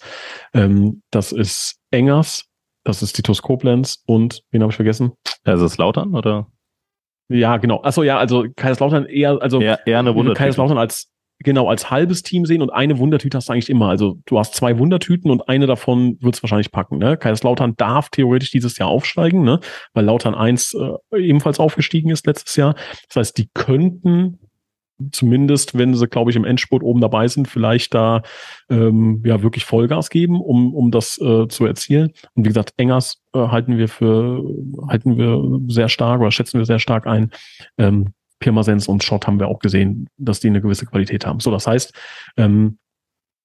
[0.53, 2.45] ähm, das ist Engers,
[2.83, 5.11] das ist Titus Koblenz und wen habe ich vergessen?
[5.43, 6.47] Also ist Lautern oder?
[7.29, 7.83] Ja, genau.
[7.83, 10.39] Achso, ja, also Kaiserslautern eher, also eher, eher eine Wundertüte.
[10.39, 13.89] Kaiserslautern als genau als halbes Team sehen und eine Wundertüte hast du eigentlich immer.
[13.89, 16.97] Also du hast zwei Wundertüten und eine davon wird es wahrscheinlich packen.
[16.97, 17.17] Ne?
[17.17, 19.59] Kaiserslautern darf theoretisch dieses Jahr aufsteigen, ne?
[19.93, 22.75] weil Lautern 1 äh, ebenfalls aufgestiegen ist letztes Jahr.
[23.07, 24.39] Das heißt, die könnten
[25.11, 28.23] zumindest, wenn sie, glaube ich, im Endspurt oben dabei sind, vielleicht da
[28.69, 32.11] ähm, ja wirklich Vollgas geben, um, um das äh, zu erzielen.
[32.33, 34.43] Und wie gesagt, Engers äh, halten wir für
[34.87, 37.31] halten wir sehr stark oder schätzen wir sehr stark ein.
[37.77, 41.39] Ähm, Pirmasens und Schott haben wir auch gesehen, dass die eine gewisse Qualität haben.
[41.39, 41.93] So, das heißt,
[42.37, 42.77] ähm,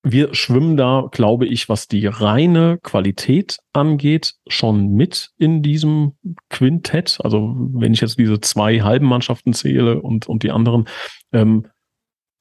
[0.05, 6.15] wir schwimmen da, glaube ich, was die reine Qualität angeht, schon mit in diesem
[6.51, 7.19] Quintett.
[7.23, 10.89] Also wenn ich jetzt diese zwei halben Mannschaften zähle und, und die anderen,
[11.33, 11.67] ähm,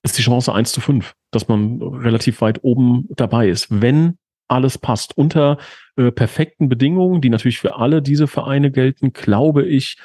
[0.04, 3.68] ist die Chance eins zu fünf, dass man relativ weit oben dabei ist.
[3.70, 4.18] Wenn
[4.52, 5.18] alles passt.
[5.18, 5.58] Unter
[5.96, 9.98] äh, perfekten Bedingungen, die natürlich für alle diese Vereine gelten, glaube ich,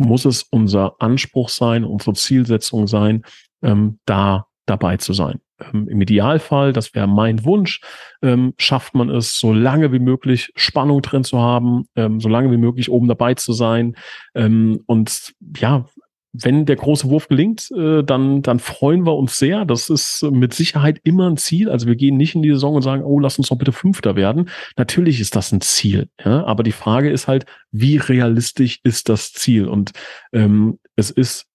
[0.00, 3.22] muss es unser Anspruch sein, unsere Zielsetzung sein,
[3.62, 5.40] ähm, da dabei zu sein.
[5.60, 7.80] Ähm, Im Idealfall, das wäre mein Wunsch,
[8.22, 12.50] ähm, schafft man es, so lange wie möglich Spannung drin zu haben, ähm, so lange
[12.50, 13.96] wie möglich oben dabei zu sein.
[14.34, 15.86] Ähm, und ja,
[16.32, 19.64] wenn der große Wurf gelingt, äh, dann, dann freuen wir uns sehr.
[19.64, 21.68] Das ist mit Sicherheit immer ein Ziel.
[21.68, 24.14] Also wir gehen nicht in die Saison und sagen, oh, lass uns doch bitte Fünfter
[24.14, 24.48] werden.
[24.76, 26.08] Natürlich ist das ein Ziel.
[26.24, 26.44] Ja?
[26.44, 29.66] Aber die Frage ist halt, wie realistisch ist das Ziel?
[29.66, 29.90] Und
[30.32, 31.46] ähm, es ist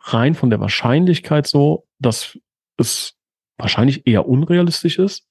[0.00, 2.38] rein von der Wahrscheinlichkeit so, dass
[2.76, 3.14] es
[3.56, 5.28] wahrscheinlich eher unrealistisch ist,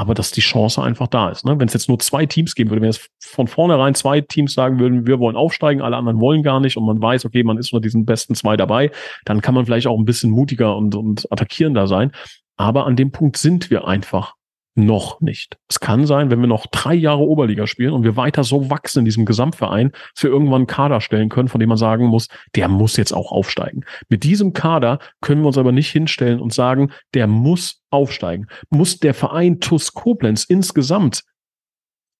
[0.00, 1.44] aber dass die Chance einfach da ist.
[1.44, 1.58] Ne?
[1.58, 4.78] Wenn es jetzt nur zwei Teams geben würde, wenn es von vornherein zwei Teams sagen
[4.78, 7.70] würden, wir wollen aufsteigen, alle anderen wollen gar nicht und man weiß, okay, man ist
[7.70, 8.90] unter diesen besten zwei dabei,
[9.26, 12.12] dann kann man vielleicht auch ein bisschen mutiger und, und attackierender sein.
[12.56, 14.36] Aber an dem Punkt sind wir einfach
[14.74, 15.58] noch nicht.
[15.68, 19.00] Es kann sein, wenn wir noch drei Jahre Oberliga spielen und wir weiter so wachsen
[19.00, 22.28] in diesem Gesamtverein, dass wir irgendwann einen Kader stellen können, von dem man sagen muss,
[22.54, 23.84] der muss jetzt auch aufsteigen.
[24.08, 28.46] Mit diesem Kader können wir uns aber nicht hinstellen und sagen, der muss aufsteigen.
[28.70, 31.22] Muss der Verein TUS Koblenz insgesamt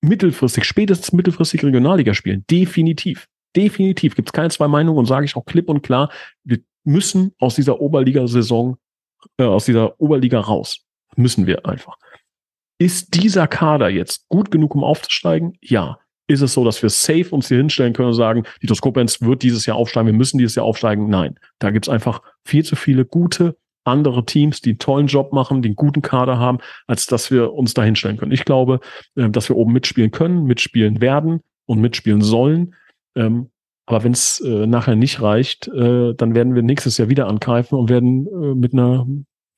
[0.02, 2.44] mittelfristig, spätestens mittelfristig Regionalliga spielen?
[2.50, 3.28] Definitiv.
[3.56, 4.14] Definitiv.
[4.16, 6.10] Gibt es keine zwei Meinungen und sage ich auch klipp und klar,
[6.44, 8.76] wir müssen aus dieser Oberliga-Saison,
[9.38, 10.84] äh, aus dieser Oberliga raus.
[11.16, 11.96] Müssen wir einfach.
[12.80, 15.52] Ist dieser Kader jetzt gut genug, um aufzusteigen?
[15.60, 15.98] Ja.
[16.28, 19.42] Ist es so, dass wir safe uns hier hinstellen können und sagen, die Toskopenz wird
[19.42, 21.10] dieses Jahr aufsteigen, wir müssen dieses Jahr aufsteigen?
[21.10, 21.34] Nein.
[21.58, 25.76] Da gibt's einfach viel zu viele gute andere Teams, die einen tollen Job machen, einen
[25.76, 28.32] guten Kader haben, als dass wir uns da hinstellen können.
[28.32, 28.80] Ich glaube,
[29.14, 32.74] äh, dass wir oben mitspielen können, mitspielen werden und mitspielen sollen.
[33.14, 33.50] Ähm,
[33.84, 37.74] aber wenn es äh, nachher nicht reicht, äh, dann werden wir nächstes Jahr wieder angreifen
[37.74, 39.06] und werden mit einer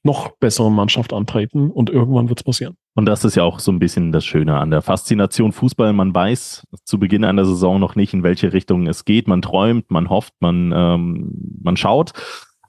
[0.05, 2.77] noch bessere Mannschaft antreten und irgendwann wird es passieren.
[2.95, 5.93] Und das ist ja auch so ein bisschen das Schöne an der Faszination Fußball.
[5.93, 9.29] Man weiß zu Beginn einer Saison noch nicht, in welche Richtung es geht.
[9.29, 12.13] Man träumt, man hofft, man, ähm, man schaut.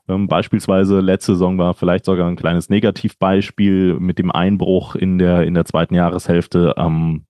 [0.08, 5.44] Ähm, beispielsweise letzte Saison war vielleicht sogar ein kleines Negativbeispiel mit dem Einbruch in der,
[5.44, 6.76] in der zweiten Jahreshälfte.
[6.78, 7.26] Ähm,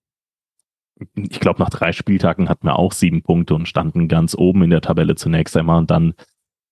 [1.16, 4.70] ich glaube, nach drei Spieltagen hatten wir auch sieben Punkte und standen ganz oben in
[4.70, 5.80] der Tabelle zunächst einmal.
[5.80, 6.14] Und dann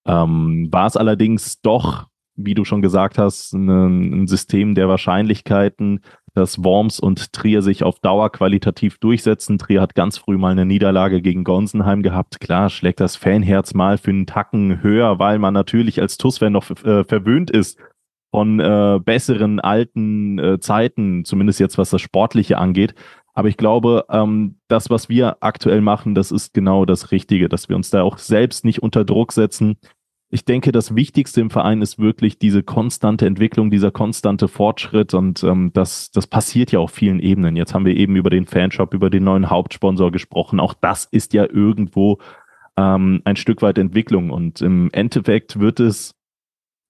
[0.05, 6.01] ähm, war es allerdings doch wie du schon gesagt hast, ein, ein System der Wahrscheinlichkeiten,
[6.33, 9.57] dass Worms und Trier sich auf Dauer qualitativ durchsetzen.
[9.57, 12.39] Trier hat ganz früh mal eine Niederlage gegen Gonsenheim gehabt.
[12.39, 16.69] Klar, schlägt das Fanherz mal für einen Tacken höher, weil man natürlich als TUS-Fan noch
[16.83, 17.77] äh, verwöhnt ist
[18.31, 22.95] von äh, besseren alten äh, Zeiten, zumindest jetzt was das Sportliche angeht.
[23.33, 27.69] Aber ich glaube, ähm, das, was wir aktuell machen, das ist genau das Richtige, dass
[27.69, 29.77] wir uns da auch selbst nicht unter Druck setzen,
[30.33, 35.43] ich denke, das Wichtigste im Verein ist wirklich diese konstante Entwicklung, dieser konstante Fortschritt und
[35.43, 37.57] ähm, das, das passiert ja auf vielen Ebenen.
[37.57, 40.61] Jetzt haben wir eben über den Fanshop, über den neuen Hauptsponsor gesprochen.
[40.61, 42.19] Auch das ist ja irgendwo
[42.77, 46.15] ähm, ein Stück weit Entwicklung und im Endeffekt wird es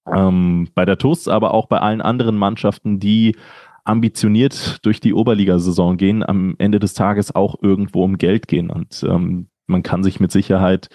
[0.06, 3.36] ähm, bei der TUS, aber auch bei allen anderen Mannschaften, die
[3.84, 9.04] ambitioniert durch die Oberligasaison gehen, am Ende des Tages auch irgendwo um Geld gehen und
[9.04, 10.90] ähm, man kann sich mit Sicherheit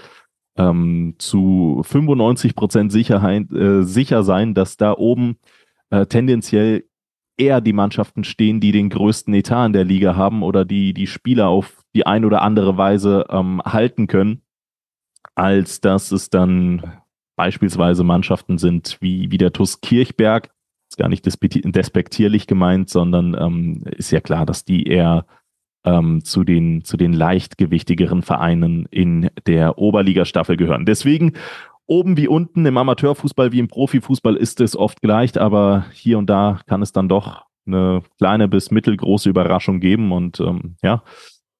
[0.56, 5.36] ähm, zu 95 Prozent Sicherheit, äh, sicher sein, dass da oben
[5.90, 6.84] äh, tendenziell
[7.36, 11.06] eher die Mannschaften stehen, die den größten Etat in der Liga haben oder die die
[11.06, 14.42] Spieler auf die ein oder andere Weise ähm, halten können,
[15.34, 17.00] als dass es dann
[17.36, 20.50] beispielsweise Mannschaften sind wie, wie der TUS Kirchberg.
[20.88, 25.26] Ist gar nicht despektierlich gemeint, sondern ähm, ist ja klar, dass die eher
[25.86, 30.84] ähm, zu, den, zu den leichtgewichtigeren Vereinen in der Oberligastaffel gehören.
[30.84, 31.32] Deswegen
[31.86, 36.28] oben wie unten im Amateurfußball wie im Profifußball ist es oft gleich, aber hier und
[36.28, 41.02] da kann es dann doch eine kleine bis mittelgroße Überraschung geben und ähm, ja,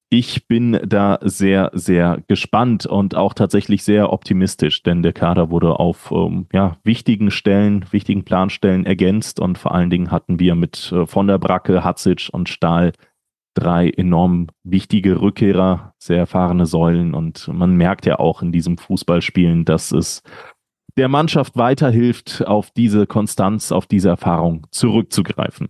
[0.08, 5.80] ich bin da sehr, sehr gespannt und auch tatsächlich sehr optimistisch, denn der Kader wurde
[5.80, 10.92] auf ähm, ja, wichtigen Stellen, wichtigen Planstellen ergänzt und vor allen Dingen hatten wir mit
[10.92, 12.92] äh, von der Bracke, Hatzic und Stahl
[13.56, 19.64] drei enorm wichtige Rückkehrer, sehr erfahrene Säulen und man merkt ja auch in diesem Fußballspielen,
[19.64, 20.22] dass es
[20.96, 25.68] der Mannschaft weiterhilft, auf diese Konstanz, auf diese Erfahrung zurückzugreifen.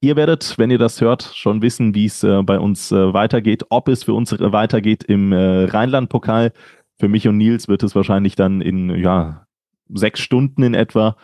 [0.00, 3.64] Ihr werdet, wenn ihr das hört, schon wissen, wie es äh, bei uns äh, weitergeht,
[3.70, 6.52] ob es für uns weitergeht im äh, Rheinland-Pokal.
[6.98, 9.46] Für mich und Nils wird es wahrscheinlich dann in ja,
[9.88, 11.16] sechs Stunden in etwa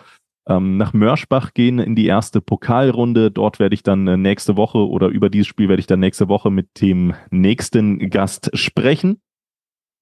[0.46, 3.30] ähm, nach Mörschbach gehen in die erste Pokalrunde.
[3.30, 6.28] Dort werde ich dann äh, nächste Woche oder über dieses Spiel werde ich dann nächste
[6.28, 9.20] Woche mit dem nächsten Gast sprechen.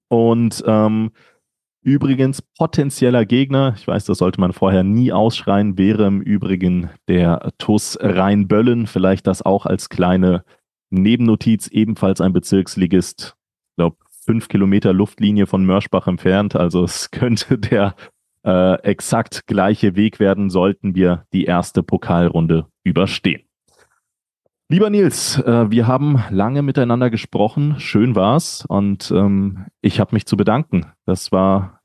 [0.08, 1.10] Und ähm,
[1.82, 7.52] übrigens potenzieller Gegner, ich weiß, das sollte man vorher nie ausschreien, wäre im Übrigen der
[7.58, 8.86] TUS Rheinböllen.
[8.86, 10.44] Vielleicht das auch als kleine
[10.90, 13.36] Nebennotiz, ebenfalls ein Bezirksligist.
[13.70, 16.56] Ich glaube, fünf Kilometer Luftlinie von Mörschbach entfernt.
[16.56, 17.94] Also es könnte der
[18.44, 23.42] äh, exakt gleiche Weg werden, sollten wir die erste Pokalrunde überstehen.
[24.68, 30.26] Lieber Nils, äh, wir haben lange miteinander gesprochen, schön war's und ähm, ich habe mich
[30.26, 30.92] zu bedanken.
[31.06, 31.80] Das war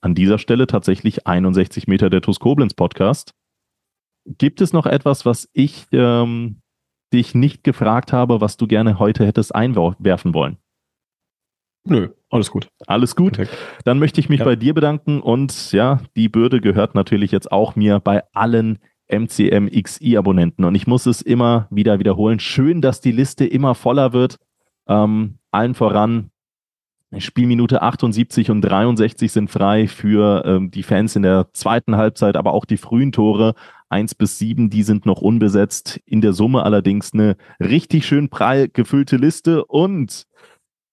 [0.00, 3.34] an dieser Stelle tatsächlich 61 Meter der TuS Koblenz Podcast.
[4.26, 6.60] Gibt es noch etwas, was ich ähm,
[7.12, 10.58] dich nicht gefragt habe, was du gerne heute hättest einwerfen wollen?
[11.86, 12.68] Nö, alles gut.
[12.86, 13.34] Alles gut.
[13.34, 13.58] Perfekt.
[13.84, 14.44] Dann möchte ich mich ja.
[14.44, 18.78] bei dir bedanken und ja, die Bürde gehört natürlich jetzt auch mir bei allen
[19.08, 22.40] MCM XI Abonnenten und ich muss es immer wieder wiederholen.
[22.40, 24.38] Schön, dass die Liste immer voller wird.
[24.88, 26.30] Ähm, allen voran
[27.18, 32.52] Spielminute 78 und 63 sind frei für ähm, die Fans in der zweiten Halbzeit, aber
[32.52, 33.54] auch die frühen Tore
[33.88, 36.00] 1 bis 7, die sind noch unbesetzt.
[36.06, 40.24] In der Summe allerdings eine richtig schön prall gefüllte Liste und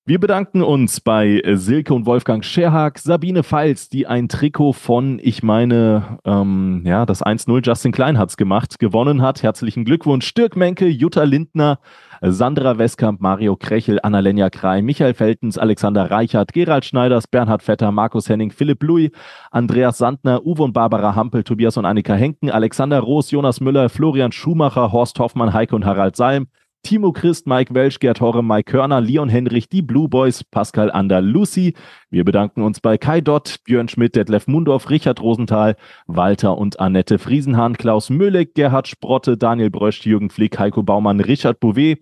[0.04, 5.44] wir bedanken uns bei Silke und Wolfgang Scherhag, Sabine Pfalz, die ein Trikot von, ich
[5.44, 9.44] meine, ähm, ja, das 1-0 Justin Klein hat's gemacht, gewonnen hat.
[9.44, 10.34] Herzlichen Glückwunsch.
[10.34, 11.78] Dirk Menke, Jutta Lindner,
[12.22, 18.28] Sandra Westkamp, Mario Krechel, Annalenja Krei, Michael Feltens, Alexander Reichert, Gerald Schneiders, Bernhard Vetter, Markus
[18.28, 19.12] Henning, Philipp Louis,
[19.52, 24.32] Andreas Sandner, Uwe und Barbara Hampel, Tobias und Annika Henken, Alexander Roos, Jonas Müller, Florian
[24.32, 26.48] Schumacher, Horst Hoffmann, Heike und Harald Salm,
[26.84, 31.22] Timo Christ, Mike Welsch, Gerd Horre, Mike Körner, Leon Henrich, die Blue Boys, Pascal Ander,
[31.22, 31.74] Lucy.
[32.10, 35.76] Wir bedanken uns bei Kai Dott, Björn Schmidt, Detlef Mundorf, Richard Rosenthal,
[36.08, 41.60] Walter und Annette Friesenhahn, Klaus Mülleck, Gerhard Sprotte, Daniel Brösch, Jürgen Flick, Heiko Baumann, Richard
[41.60, 42.00] Bouvet,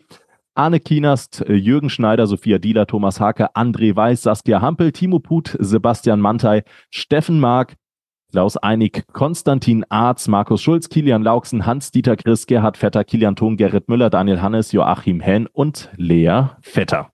[0.55, 6.19] Arne Kienast, Jürgen Schneider, Sophia Dieler, Thomas Hake, André Weiß, Saskia Hampel, Timo Put, Sebastian
[6.19, 7.75] Mantei, Steffen Mark,
[8.31, 13.89] Klaus Einig, Konstantin Arz, Markus Schulz, Kilian Lauksen, Hans-Dieter Chris, Gerhard Vetter, Kilian Thun, Gerrit
[13.89, 17.11] Müller, Daniel Hannes, Joachim Henn und Lea Vetter.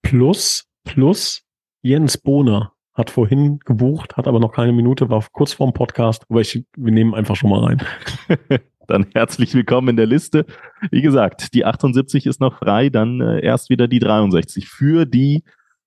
[0.00, 1.42] Plus, plus
[1.82, 6.40] Jens Bohner hat vorhin gebucht, hat aber noch keine Minute, war kurz vorm Podcast, aber
[6.40, 7.82] ich, wir nehmen einfach schon mal rein.
[8.86, 10.46] dann herzlich willkommen in der Liste.
[10.90, 15.44] Wie gesagt, die 78 ist noch frei, dann äh, erst wieder die 63 für die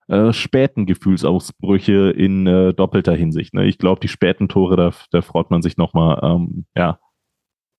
[0.08, 3.54] äh, späten Gefühlsausbrüche in äh, doppelter Hinsicht.
[3.54, 3.66] Ne?
[3.66, 7.00] Ich glaube, die späten Tore, da, da freut man sich nochmal ähm, ja,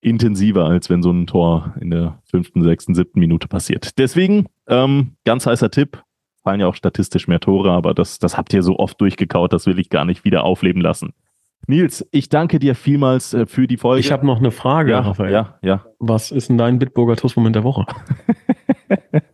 [0.01, 3.99] intensiver, als wenn so ein Tor in der fünften, sechsten, siebten Minute passiert.
[3.99, 6.03] Deswegen, ähm, ganz heißer Tipp,
[6.43, 9.67] fallen ja auch statistisch mehr Tore, aber das, das habt ihr so oft durchgekaut, das
[9.67, 11.15] will ich gar nicht wieder aufleben lassen.
[11.67, 14.01] Nils, ich danke dir vielmals äh, für die Folge.
[14.01, 15.33] Ich habe noch eine Frage, ja, Raphael.
[15.33, 15.87] Ja, ja.
[15.99, 17.87] Was ist denn dein Bitburger Toastmoment der Woche?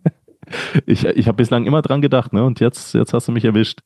[0.86, 2.44] ich ich habe bislang immer dran gedacht, ne?
[2.44, 3.80] Und jetzt, jetzt hast du mich erwischt.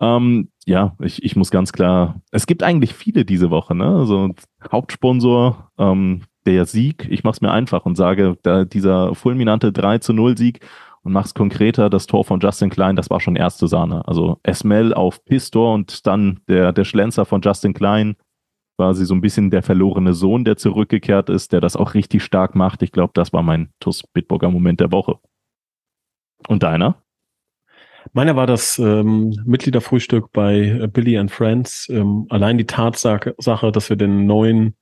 [0.00, 3.86] Ähm, ja, ich, ich muss ganz klar, es gibt eigentlich viele diese Woche, ne?
[3.86, 4.34] Also
[4.70, 9.98] Hauptsponsor, ähm, der Sieg, ich mache es mir einfach und sage, da dieser fulminante 3
[9.98, 10.60] zu 0 Sieg
[11.02, 14.06] und mach's konkreter, das Tor von Justin Klein, das war schon erste Sahne.
[14.06, 18.16] Also Esmel auf Pistor und dann der, der Schlenzer von Justin Klein,
[18.76, 22.54] quasi so ein bisschen der verlorene Sohn, der zurückgekehrt ist, der das auch richtig stark
[22.54, 22.82] macht.
[22.82, 25.18] Ich glaube, das war mein TUS Bitburger Moment der Woche.
[26.48, 27.02] Und deiner?
[28.12, 31.88] Meiner war das ähm, Mitgliederfrühstück bei äh, Billy and Friends.
[31.90, 33.34] Ähm, allein die Tatsache,
[33.72, 34.76] dass wir den neuen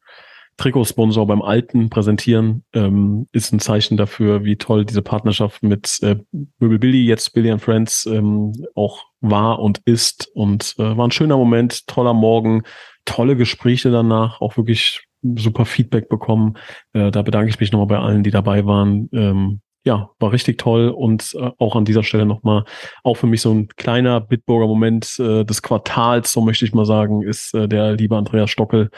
[0.57, 6.17] Trikotsponsor beim alten präsentieren, ähm, ist ein Zeichen dafür, wie toll diese Partnerschaft mit äh,
[6.59, 10.31] Möbel Billy, jetzt Billy and Friends, ähm, auch war und ist.
[10.35, 12.63] Und äh, war ein schöner Moment, toller Morgen,
[13.05, 16.55] tolle Gespräche danach, auch wirklich super Feedback bekommen.
[16.93, 19.09] Äh, da bedanke ich mich nochmal bei allen, die dabei waren.
[19.13, 22.65] Ähm, ja, war richtig toll und äh, auch an dieser Stelle nochmal,
[23.03, 26.87] auch für mich so ein kleiner Bitburger Moment äh, des Quartals, so möchte ich mal
[26.87, 28.91] sagen, ist äh, der liebe Andreas Stockel,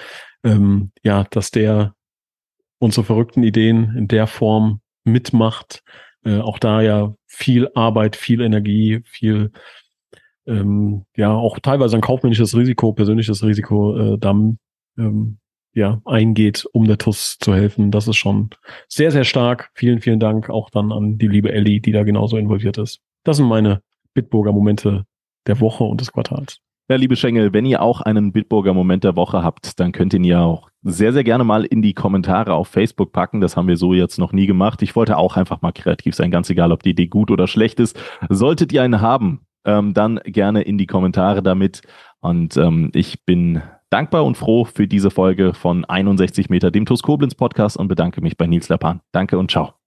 [0.44, 1.94] ähm, ja, dass der
[2.78, 5.82] unsere verrückten Ideen in der Form mitmacht,
[6.24, 9.50] äh, auch da ja viel Arbeit, viel Energie, viel
[10.46, 14.58] ähm, ja auch teilweise ein kaufmännisches Risiko, persönliches Risiko äh, dann
[14.98, 15.38] ähm,
[15.76, 17.90] ja, eingeht, um der TUS zu helfen.
[17.90, 18.48] Das ist schon
[18.88, 19.70] sehr, sehr stark.
[19.74, 23.00] Vielen, vielen Dank auch dann an die liebe Ellie, die da genauso involviert ist.
[23.24, 23.82] Das sind meine
[24.14, 25.04] Bitburger Momente
[25.46, 26.60] der Woche und des Quartals.
[26.88, 30.20] Ja, liebe Schengel, wenn ihr auch einen Bitburger Moment der Woche habt, dann könnt ihr
[30.20, 33.42] ihn ja auch sehr, sehr gerne mal in die Kommentare auf Facebook packen.
[33.42, 34.80] Das haben wir so jetzt noch nie gemacht.
[34.80, 37.80] Ich wollte auch einfach mal kreativ sein, ganz egal, ob die Idee gut oder schlecht
[37.80, 38.00] ist.
[38.30, 41.82] Solltet ihr eine haben, ähm, dann gerne in die Kommentare damit.
[42.20, 43.60] Und ähm, ich bin
[43.90, 48.20] dankbar und froh für diese Folge von 61 Meter, dem TUS Koblenz Podcast und bedanke
[48.20, 49.00] mich bei Nils Lapan.
[49.12, 49.85] Danke und ciao.